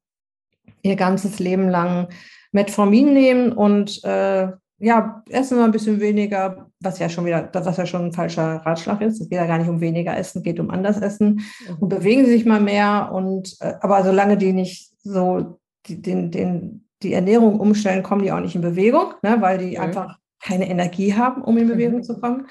ihr 0.82 0.96
ganzes 0.96 1.38
Leben 1.38 1.68
lang 1.68 2.08
Metformin 2.52 3.12
nehmen 3.12 3.52
und 3.52 4.02
äh, 4.04 4.48
ja, 4.84 5.22
essen 5.30 5.56
wir 5.56 5.64
ein 5.64 5.70
bisschen 5.70 5.98
weniger, 6.00 6.70
was 6.80 6.98
ja 6.98 7.08
schon 7.08 7.24
wieder, 7.24 7.48
was 7.52 7.76
ja 7.76 7.86
schon 7.86 8.06
ein 8.06 8.12
falscher 8.12 8.56
Ratschlag 8.64 9.00
ist. 9.00 9.20
Es 9.20 9.28
geht 9.28 9.38
ja 9.38 9.46
gar 9.46 9.58
nicht 9.58 9.68
um 9.68 9.80
weniger 9.80 10.16
Essen, 10.16 10.42
geht 10.42 10.60
um 10.60 10.70
anders 10.70 11.00
Essen 11.00 11.40
mhm. 11.68 11.76
und 11.80 11.88
bewegen 11.88 12.24
sie 12.26 12.32
sich 12.32 12.44
mal 12.44 12.60
mehr. 12.60 13.10
Und 13.12 13.56
äh, 13.60 13.74
aber 13.80 14.04
solange 14.04 14.36
die 14.36 14.52
nicht 14.52 14.92
so 15.02 15.58
die, 15.86 16.02
den, 16.02 16.30
den 16.30 16.86
die 17.02 17.14
Ernährung 17.14 17.60
umstellen, 17.60 18.02
kommen 18.02 18.22
die 18.22 18.32
auch 18.32 18.40
nicht 18.40 18.54
in 18.54 18.62
Bewegung, 18.62 19.14
ne, 19.22 19.36
weil 19.40 19.58
die 19.58 19.76
mhm. 19.76 19.82
einfach 19.82 20.18
keine 20.42 20.68
Energie 20.68 21.14
haben, 21.14 21.42
um 21.42 21.56
in 21.56 21.68
Bewegung 21.68 21.98
mhm. 21.98 22.02
zu 22.02 22.20
kommen. 22.20 22.46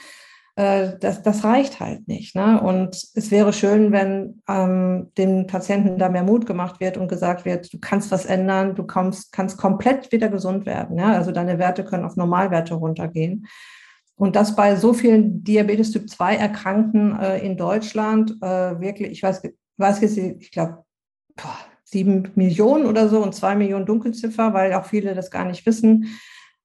Äh, 0.55 0.97
das, 0.99 1.23
das 1.23 1.43
reicht 1.43 1.79
halt 1.79 2.07
nicht. 2.07 2.35
Ne? 2.35 2.61
Und 2.61 2.95
es 3.15 3.31
wäre 3.31 3.53
schön, 3.53 3.91
wenn 3.91 4.41
ähm, 4.47 5.11
den 5.17 5.47
Patienten 5.47 5.97
da 5.97 6.09
mehr 6.09 6.23
Mut 6.23 6.45
gemacht 6.45 6.79
wird 6.79 6.97
und 6.97 7.07
gesagt 7.07 7.45
wird, 7.45 7.73
du 7.73 7.79
kannst 7.79 8.11
was 8.11 8.25
ändern, 8.25 8.75
du 8.75 8.83
kommst, 8.85 9.31
kannst 9.31 9.57
komplett 9.57 10.11
wieder 10.11 10.29
gesund 10.29 10.65
werden. 10.65 10.97
Ja? 10.97 11.13
Also 11.13 11.31
deine 11.31 11.57
Werte 11.57 11.83
können 11.83 12.05
auf 12.05 12.15
Normalwerte 12.15 12.75
runtergehen. 12.75 13.47
Und 14.15 14.35
das 14.35 14.55
bei 14.55 14.75
so 14.75 14.93
vielen 14.93 15.43
Diabetes 15.43 15.91
Typ 15.91 16.07
2 16.07 16.35
Erkrankten 16.35 17.19
äh, 17.19 17.39
in 17.39 17.57
Deutschland 17.57 18.37
äh, 18.41 18.79
wirklich, 18.79 19.09
ich 19.09 19.23
weiß, 19.23 19.41
weiß 19.77 20.01
jetzt, 20.01 20.17
ich 20.17 20.51
glaube, 20.51 20.83
sieben 21.83 22.31
Millionen 22.35 22.85
oder 22.85 23.09
so 23.09 23.23
und 23.23 23.33
zwei 23.33 23.55
Millionen 23.55 23.85
Dunkelziffer, 23.85 24.53
weil 24.53 24.73
auch 24.73 24.85
viele 24.85 25.15
das 25.15 25.31
gar 25.31 25.45
nicht 25.45 25.65
wissen. 25.65 26.15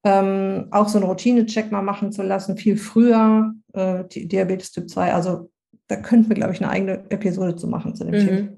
Ähm, 0.05 0.69
auch 0.71 0.89
so 0.89 0.99
einen 0.99 1.07
Routinecheck 1.09 1.73
mal 1.73 1.83
machen 1.83 2.13
zu 2.13 2.23
lassen, 2.23 2.57
viel 2.57 2.77
früher, 2.77 3.53
äh, 3.73 4.05
Diabetes 4.05 4.71
Typ 4.71 4.89
2. 4.89 5.13
Also 5.13 5.51
da 5.89 5.97
könnten 5.97 6.29
wir, 6.29 6.37
glaube 6.37 6.53
ich, 6.53 6.63
eine 6.63 6.71
eigene 6.71 7.05
Episode 7.11 7.57
zu 7.57 7.67
machen 7.67 7.95
zu 7.95 8.05
dem 8.05 8.15
mhm. 8.15 8.27
Thema. 8.27 8.49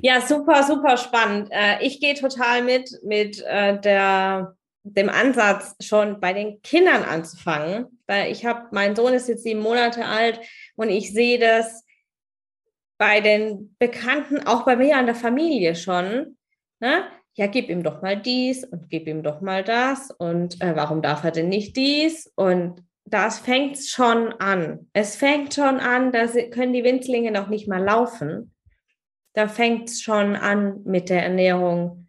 Ja, 0.00 0.20
super, 0.20 0.62
super 0.62 0.96
spannend. 0.96 1.48
Äh, 1.50 1.82
ich 1.82 2.00
gehe 2.00 2.14
total 2.14 2.62
mit, 2.62 2.90
mit 3.02 3.42
äh, 3.46 3.80
der, 3.80 4.54
dem 4.82 5.08
Ansatz, 5.08 5.74
schon 5.80 6.20
bei 6.20 6.32
den 6.32 6.60
Kindern 6.62 7.02
anzufangen, 7.02 7.86
weil 8.06 8.30
ich 8.30 8.44
habe, 8.44 8.68
mein 8.70 8.94
Sohn 8.94 9.14
ist 9.14 9.28
jetzt 9.28 9.42
sieben 9.42 9.60
Monate 9.60 10.04
alt 10.04 10.40
und 10.76 10.90
ich 10.90 11.12
sehe 11.12 11.38
das 11.38 11.84
bei 12.98 13.20
den 13.20 13.74
Bekannten, 13.78 14.46
auch 14.46 14.64
bei 14.64 14.76
mir 14.76 14.96
an 14.96 15.06
der 15.06 15.14
Familie 15.14 15.74
schon, 15.74 16.36
ne? 16.80 17.04
Ja, 17.36 17.46
gib 17.46 17.68
ihm 17.68 17.82
doch 17.82 18.00
mal 18.00 18.16
dies 18.16 18.64
und 18.64 18.88
gib 18.88 19.06
ihm 19.06 19.22
doch 19.22 19.42
mal 19.42 19.62
das 19.62 20.10
und 20.10 20.60
äh, 20.62 20.74
warum 20.74 21.02
darf 21.02 21.22
er 21.22 21.30
denn 21.30 21.50
nicht 21.50 21.76
dies? 21.76 22.32
Und 22.34 22.82
das 23.04 23.38
fängt 23.38 23.78
schon 23.78 24.32
an. 24.32 24.88
Es 24.94 25.16
fängt 25.16 25.52
schon 25.52 25.78
an, 25.78 26.12
da 26.12 26.26
können 26.50 26.72
die 26.72 26.82
Winzlinge 26.82 27.30
noch 27.30 27.48
nicht 27.48 27.68
mal 27.68 27.82
laufen. 27.82 28.54
Da 29.34 29.48
fängt 29.48 29.90
es 29.90 30.00
schon 30.00 30.34
an, 30.34 30.82
mit 30.84 31.10
der 31.10 31.22
Ernährung 31.22 32.08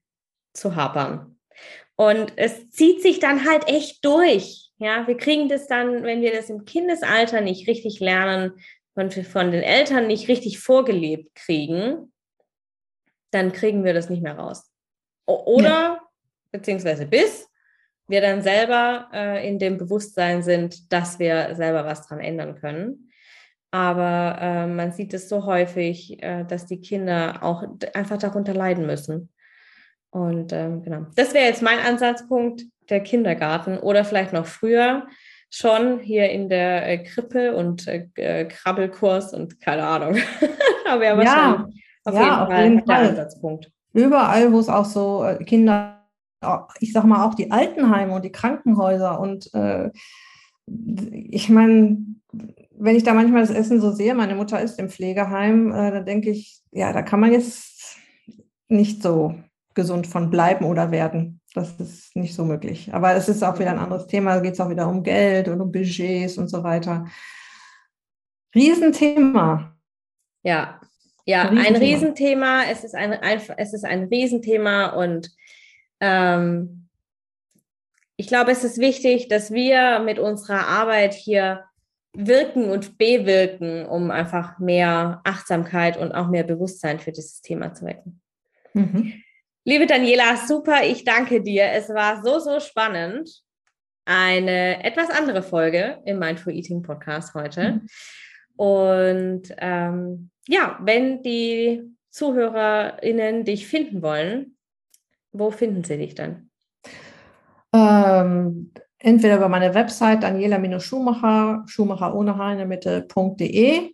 zu 0.53 0.77
hapern. 0.77 1.37
Und 1.97 2.31
es 2.37 2.71
zieht 2.71 3.01
sich 3.01 3.19
dann 3.19 3.45
halt 3.45 3.67
echt 3.67 4.05
durch. 4.05 4.71
Ja, 4.77 5.07
wir 5.07 5.17
kriegen 5.17 5.49
das 5.49 5.67
dann, 5.67 6.03
wenn 6.03 6.21
wir 6.21 6.31
das 6.31 6.49
im 6.49 6.63
Kindesalter 6.63 7.41
nicht 7.41 7.67
richtig 7.67 7.99
lernen, 7.99 8.53
von, 8.93 9.11
von 9.11 9.51
den 9.51 9.61
Eltern 9.61 10.07
nicht 10.07 10.29
richtig 10.29 10.59
vorgelebt 10.59 11.35
kriegen, 11.35 12.13
dann 13.31 13.51
kriegen 13.51 13.83
wir 13.83 13.93
das 13.93 14.09
nicht 14.09 14.23
mehr 14.23 14.37
raus. 14.37 14.71
Oder, 15.27 15.69
ja. 15.69 16.01
beziehungsweise 16.51 17.05
bis 17.05 17.49
wir 18.07 18.21
dann 18.21 18.41
selber 18.41 19.09
äh, 19.13 19.47
in 19.47 19.59
dem 19.59 19.77
Bewusstsein 19.77 20.41
sind, 20.41 20.91
dass 20.91 21.19
wir 21.19 21.55
selber 21.55 21.85
was 21.85 22.07
dran 22.07 22.19
ändern 22.19 22.55
können. 22.55 23.11
Aber 23.69 24.37
äh, 24.39 24.65
man 24.65 24.93
sieht 24.93 25.13
es 25.13 25.27
so 25.27 25.45
häufig, 25.45 26.23
äh, 26.23 26.45
dass 26.45 26.65
die 26.65 26.79
Kinder 26.79 27.39
auch 27.43 27.63
einfach 27.93 28.17
darunter 28.17 28.53
leiden 28.53 28.85
müssen. 28.85 29.29
Und 30.09 30.53
ähm, 30.53 30.83
genau, 30.83 31.05
das 31.15 31.33
wäre 31.33 31.45
jetzt 31.45 31.61
mein 31.61 31.79
Ansatzpunkt, 31.79 32.63
der 32.89 33.01
Kindergarten 33.01 33.77
oder 33.77 34.05
vielleicht 34.05 34.31
noch 34.31 34.45
früher 34.45 35.05
schon 35.49 35.99
hier 35.99 36.29
in 36.29 36.47
der 36.47 36.87
äh, 36.87 37.03
Krippe 37.03 37.55
und 37.55 37.87
äh, 37.87 38.07
äh 38.15 38.45
Krabbelkurs 38.45 39.33
und 39.33 39.59
keine 39.59 39.83
Ahnung. 39.83 40.15
Aber 40.87 41.03
ja, 41.03 41.23
ja, 41.23 41.67
auf 42.05 42.13
ja, 42.13 42.21
jeden 42.21 42.33
auf 42.33 42.47
Fall 42.49 42.63
jeden 42.63 42.85
Fall. 42.85 43.07
Ansatzpunkt. 43.09 43.71
Überall, 43.97 44.53
wo 44.53 44.59
es 44.59 44.69
auch 44.69 44.85
so 44.85 45.23
äh, 45.23 45.43
Kinder, 45.43 46.05
ich 46.79 46.93
sag 46.93 47.03
mal 47.05 47.25
auch 47.25 47.33
die 47.33 47.49
Altenheime 47.49 48.13
und 48.13 48.23
die 48.23 48.31
Krankenhäuser 48.31 49.19
und 49.19 49.51
äh, 49.55 49.89
ich 50.67 51.49
meine, 51.49 51.97
wenn 52.77 52.95
ich 52.95 53.01
da 53.01 53.15
manchmal 53.15 53.41
das 53.41 53.49
Essen 53.49 53.81
so 53.81 53.91
sehe, 53.91 54.13
meine 54.13 54.35
Mutter 54.35 54.61
ist 54.61 54.77
im 54.77 54.89
Pflegeheim, 54.89 55.71
äh, 55.71 55.91
dann 55.91 56.05
denke 56.05 56.29
ich, 56.29 56.61
ja, 56.71 56.93
da 56.93 57.01
kann 57.01 57.19
man 57.19 57.31
jetzt 57.31 57.97
nicht 58.67 59.01
so 59.01 59.33
gesund 59.73 60.05
von 60.05 60.29
bleiben 60.29 60.65
oder 60.65 60.91
werden. 60.91 61.41
Das 61.55 61.79
ist 61.79 62.15
nicht 62.15 62.35
so 62.35 62.45
möglich. 62.45 62.93
Aber 62.93 63.13
es 63.15 63.27
ist 63.29 63.43
auch 63.43 63.57
wieder 63.57 63.71
ein 63.71 63.79
anderes 63.79 64.05
Thema. 64.05 64.35
Da 64.35 64.41
geht 64.41 64.53
es 64.53 64.59
auch 64.59 64.69
wieder 64.69 64.87
um 64.87 65.01
Geld 65.01 65.47
und 65.47 65.59
um 65.59 65.71
Budgets 65.71 66.37
und 66.37 66.49
so 66.49 66.63
weiter. 66.63 67.07
Riesenthema. 68.53 69.75
Ja, 70.43 70.76
ja, 71.27 71.43
Riesenthema. 71.43 71.67
ein 71.67 71.75
Riesenthema. 71.75 72.63
Es 72.71 72.83
ist 72.83 72.95
ein, 72.95 73.13
ein, 73.13 73.41
es 73.57 73.73
ist 73.73 73.85
ein 73.85 74.05
Riesenthema 74.05 74.87
und 74.87 75.29
ähm, 75.99 76.87
ich 78.15 78.27
glaube, 78.27 78.51
es 78.51 78.63
ist 78.63 78.79
wichtig, 78.79 79.27
dass 79.27 79.51
wir 79.51 79.99
mit 79.99 80.19
unserer 80.19 80.67
Arbeit 80.67 81.13
hier 81.13 81.65
wirken 82.13 82.71
und 82.71 82.97
bewirken, 82.97 83.85
um 83.85 84.09
einfach 84.09 84.57
mehr 84.57 85.21
Achtsamkeit 85.23 85.97
und 85.97 86.13
auch 86.13 86.29
mehr 86.29 86.43
Bewusstsein 86.43 86.99
für 86.99 87.11
dieses 87.11 87.41
Thema 87.41 87.73
zu 87.73 87.85
wecken. 87.85 88.21
Mhm. 88.73 89.21
Liebe 89.65 89.85
Daniela, 89.85 90.37
super, 90.47 90.83
ich 90.85 91.03
danke 91.03 91.43
dir. 91.43 91.65
Es 91.73 91.89
war 91.89 92.23
so, 92.23 92.39
so 92.39 92.59
spannend. 92.59 93.29
Eine 94.05 94.83
etwas 94.85 95.09
andere 95.09 95.43
Folge 95.43 95.99
im 96.05 96.19
Mindful 96.19 96.53
Eating 96.53 96.81
Podcast 96.81 97.33
heute. 97.33 97.73
Mhm. 97.73 97.87
Und 98.55 99.53
ähm, 99.57 100.31
ja, 100.47 100.77
wenn 100.81 101.21
die 101.21 101.83
ZuhörerInnen 102.09 103.45
dich 103.45 103.67
finden 103.67 104.01
wollen, 104.01 104.57
wo 105.31 105.51
finden 105.51 105.83
sie 105.83 105.97
dich 105.97 106.15
dann? 106.15 106.49
Ähm, 107.73 108.71
entweder 108.97 109.37
über 109.37 109.49
meine 109.49 109.73
Website 109.73 110.23
daniela-schumacher, 110.23 111.63
Schumacher 111.67 112.15
ohne 112.15 112.37
H 112.37 112.53
in 112.53 112.57
der 112.57 112.67
Mitte.de 112.67 113.91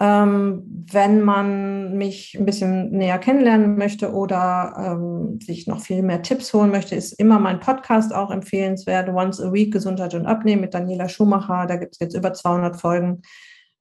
ähm, 0.00 0.84
wenn 0.90 1.22
man 1.22 1.96
mich 1.96 2.36
ein 2.38 2.44
bisschen 2.44 2.90
näher 2.90 3.18
kennenlernen 3.18 3.76
möchte 3.76 4.12
oder 4.12 4.74
ähm, 4.76 5.38
sich 5.40 5.68
noch 5.68 5.80
viel 5.80 6.02
mehr 6.02 6.20
Tipps 6.22 6.52
holen 6.52 6.70
möchte, 6.70 6.96
ist 6.96 7.12
immer 7.12 7.38
mein 7.38 7.60
Podcast 7.60 8.12
auch 8.12 8.30
empfehlenswert. 8.32 9.08
Once 9.08 9.40
a 9.40 9.52
Week 9.52 9.72
Gesundheit 9.72 10.14
und 10.14 10.26
Abnehmen 10.26 10.62
mit 10.62 10.74
Daniela 10.74 11.08
Schumacher. 11.08 11.66
Da 11.66 11.76
gibt 11.76 11.94
es 11.94 12.00
jetzt 12.00 12.16
über 12.16 12.32
200 12.32 12.80
Folgen. 12.80 13.22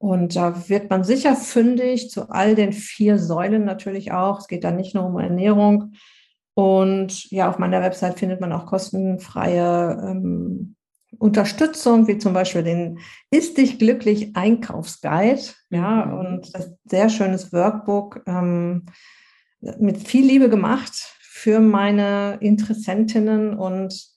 Und 0.03 0.35
da 0.35 0.67
wird 0.67 0.89
man 0.89 1.05
sicher 1.05 1.33
fündig 1.33 2.09
zu 2.09 2.29
all 2.29 2.55
den 2.55 2.73
vier 2.73 3.17
Säulen 3.17 3.63
natürlich 3.63 4.11
auch. 4.11 4.41
Es 4.41 4.49
geht 4.49 4.65
da 4.65 4.71
nicht 4.71 4.93
nur 4.93 5.05
um 5.05 5.17
Ernährung. 5.17 5.93
Und 6.55 7.31
ja, 7.31 7.49
auf 7.49 7.57
meiner 7.57 7.81
Website 7.81 8.19
findet 8.19 8.41
man 8.41 8.51
auch 8.51 8.65
kostenfreie 8.65 9.97
ähm, 10.05 10.75
Unterstützung, 11.19 12.05
wie 12.07 12.17
zum 12.17 12.33
Beispiel 12.33 12.63
den 12.63 12.99
Ist 13.31 13.57
dich 13.57 13.79
glücklich 13.79 14.35
Einkaufsguide, 14.35 15.53
ja, 15.69 16.05
mhm. 16.05 16.17
und 16.17 16.53
das 16.53 16.73
sehr 16.83 17.07
schönes 17.07 17.53
Workbook 17.53 18.23
ähm, 18.27 18.87
mit 19.61 20.05
viel 20.05 20.25
Liebe 20.25 20.49
gemacht 20.49 21.15
für 21.21 21.61
meine 21.61 22.39
Interessentinnen 22.41 23.57
und 23.57 24.12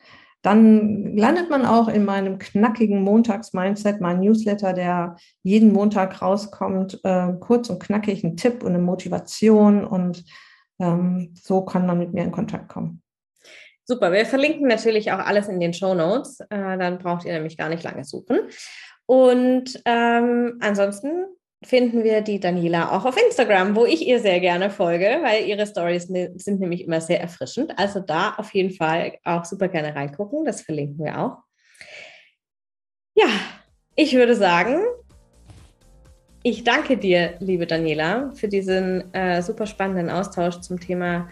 dann 0.47 1.17
landet 1.17 1.51
man 1.51 1.67
auch 1.67 1.89
in 1.89 2.05
meinem 2.05 2.39
knackigen 2.39 3.03
Montags-Mindset, 3.03 4.01
mein 4.01 4.21
Newsletter, 4.21 4.73
der 4.73 5.17
jeden 5.43 5.73
Montag 5.73 6.23
rauskommt, 6.23 7.01
äh, 7.03 7.33
kurz 7.41 7.69
und 7.69 7.83
knackig, 7.83 8.23
ein 8.23 8.37
Tipp 8.37 8.63
und 8.63 8.69
eine 8.69 8.79
Motivation 8.79 9.85
und 9.85 10.25
ähm, 10.79 11.35
so 11.35 11.63
kann 11.63 11.85
man 11.85 11.99
mit 11.99 12.15
mir 12.15 12.23
in 12.23 12.31
Kontakt 12.31 12.69
kommen. 12.69 13.03
Super, 13.85 14.13
wir 14.13 14.25
verlinken 14.25 14.69
natürlich 14.69 15.11
auch 15.11 15.19
alles 15.19 15.49
in 15.49 15.59
den 15.59 15.75
Show 15.75 15.95
Notes. 15.95 16.39
Äh, 16.49 16.79
dann 16.79 16.99
braucht 16.99 17.25
ihr 17.25 17.33
nämlich 17.33 17.57
gar 17.57 17.69
nicht 17.69 17.83
lange 17.83 18.05
suchen. 18.05 18.39
Und 19.05 19.83
ähm, 19.85 20.59
ansonsten 20.61 21.25
finden 21.65 22.05
wir 22.05 22.21
die 22.21 22.39
Daniela 22.39 22.93
auch 22.93 23.05
auf 23.05 23.17
Instagram, 23.17 23.75
wo 23.75 23.87
ich 23.87 24.07
ihr 24.07 24.21
sehr 24.21 24.41
gerne 24.41 24.71
folge, 24.71 25.21
weil 25.23 25.47
ihre 25.47 25.67
Stories 25.67 26.05
sind 26.05 26.61
nämlich 26.61 26.85
immer 26.85 27.01
sehr 27.01 27.21
erfrischend. 27.21 27.73
Also 27.79 28.01
da 28.01 28.35
auf 28.37 28.53
jeden 28.55 28.71
Fall 28.73 29.15
auch 29.25 29.45
super 29.45 29.69
gerne 29.69 29.95
reingucken. 29.95 30.45
Das 30.45 30.63
verlinken 30.63 31.05
wir 31.05 31.19
auch. 31.19 31.39
Ja, 33.15 33.29
ich 33.95 34.15
würde 34.15 34.37
sagen, 34.37 34.83
ich 36.43 36.63
danke 36.63 36.97
dir, 36.97 37.35
liebe 37.41 37.67
Daniela, 37.67 38.31
für 38.35 38.47
diesen 38.47 39.13
äh, 39.15 39.43
super 39.43 39.67
spannenden 39.67 40.11
Austausch 40.11 40.61
zum 40.61 40.79
Thema 40.79 41.29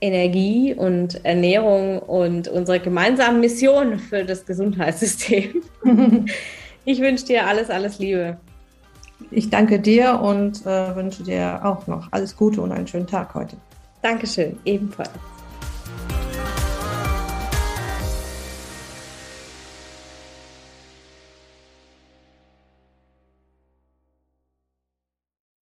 Energie 0.00 0.74
und 0.74 1.24
Ernährung 1.24 2.00
und 2.00 2.48
unsere 2.48 2.80
gemeinsame 2.80 3.38
Mission 3.38 3.98
für 3.98 4.24
das 4.24 4.44
Gesundheitssystem. 4.44 5.62
ich 6.84 7.00
wünsche 7.00 7.26
dir 7.26 7.46
alles, 7.46 7.70
alles 7.70 7.98
Liebe. 7.98 8.38
Ich 9.30 9.50
danke 9.50 9.78
dir 9.80 10.20
und 10.20 10.66
äh, 10.66 10.94
wünsche 10.96 11.22
dir 11.22 11.60
auch 11.64 11.86
noch 11.86 12.08
alles 12.10 12.36
Gute 12.36 12.60
und 12.60 12.72
einen 12.72 12.86
schönen 12.86 13.06
Tag 13.06 13.34
heute. 13.34 13.56
Dankeschön, 14.02 14.58
ebenfalls. 14.64 15.10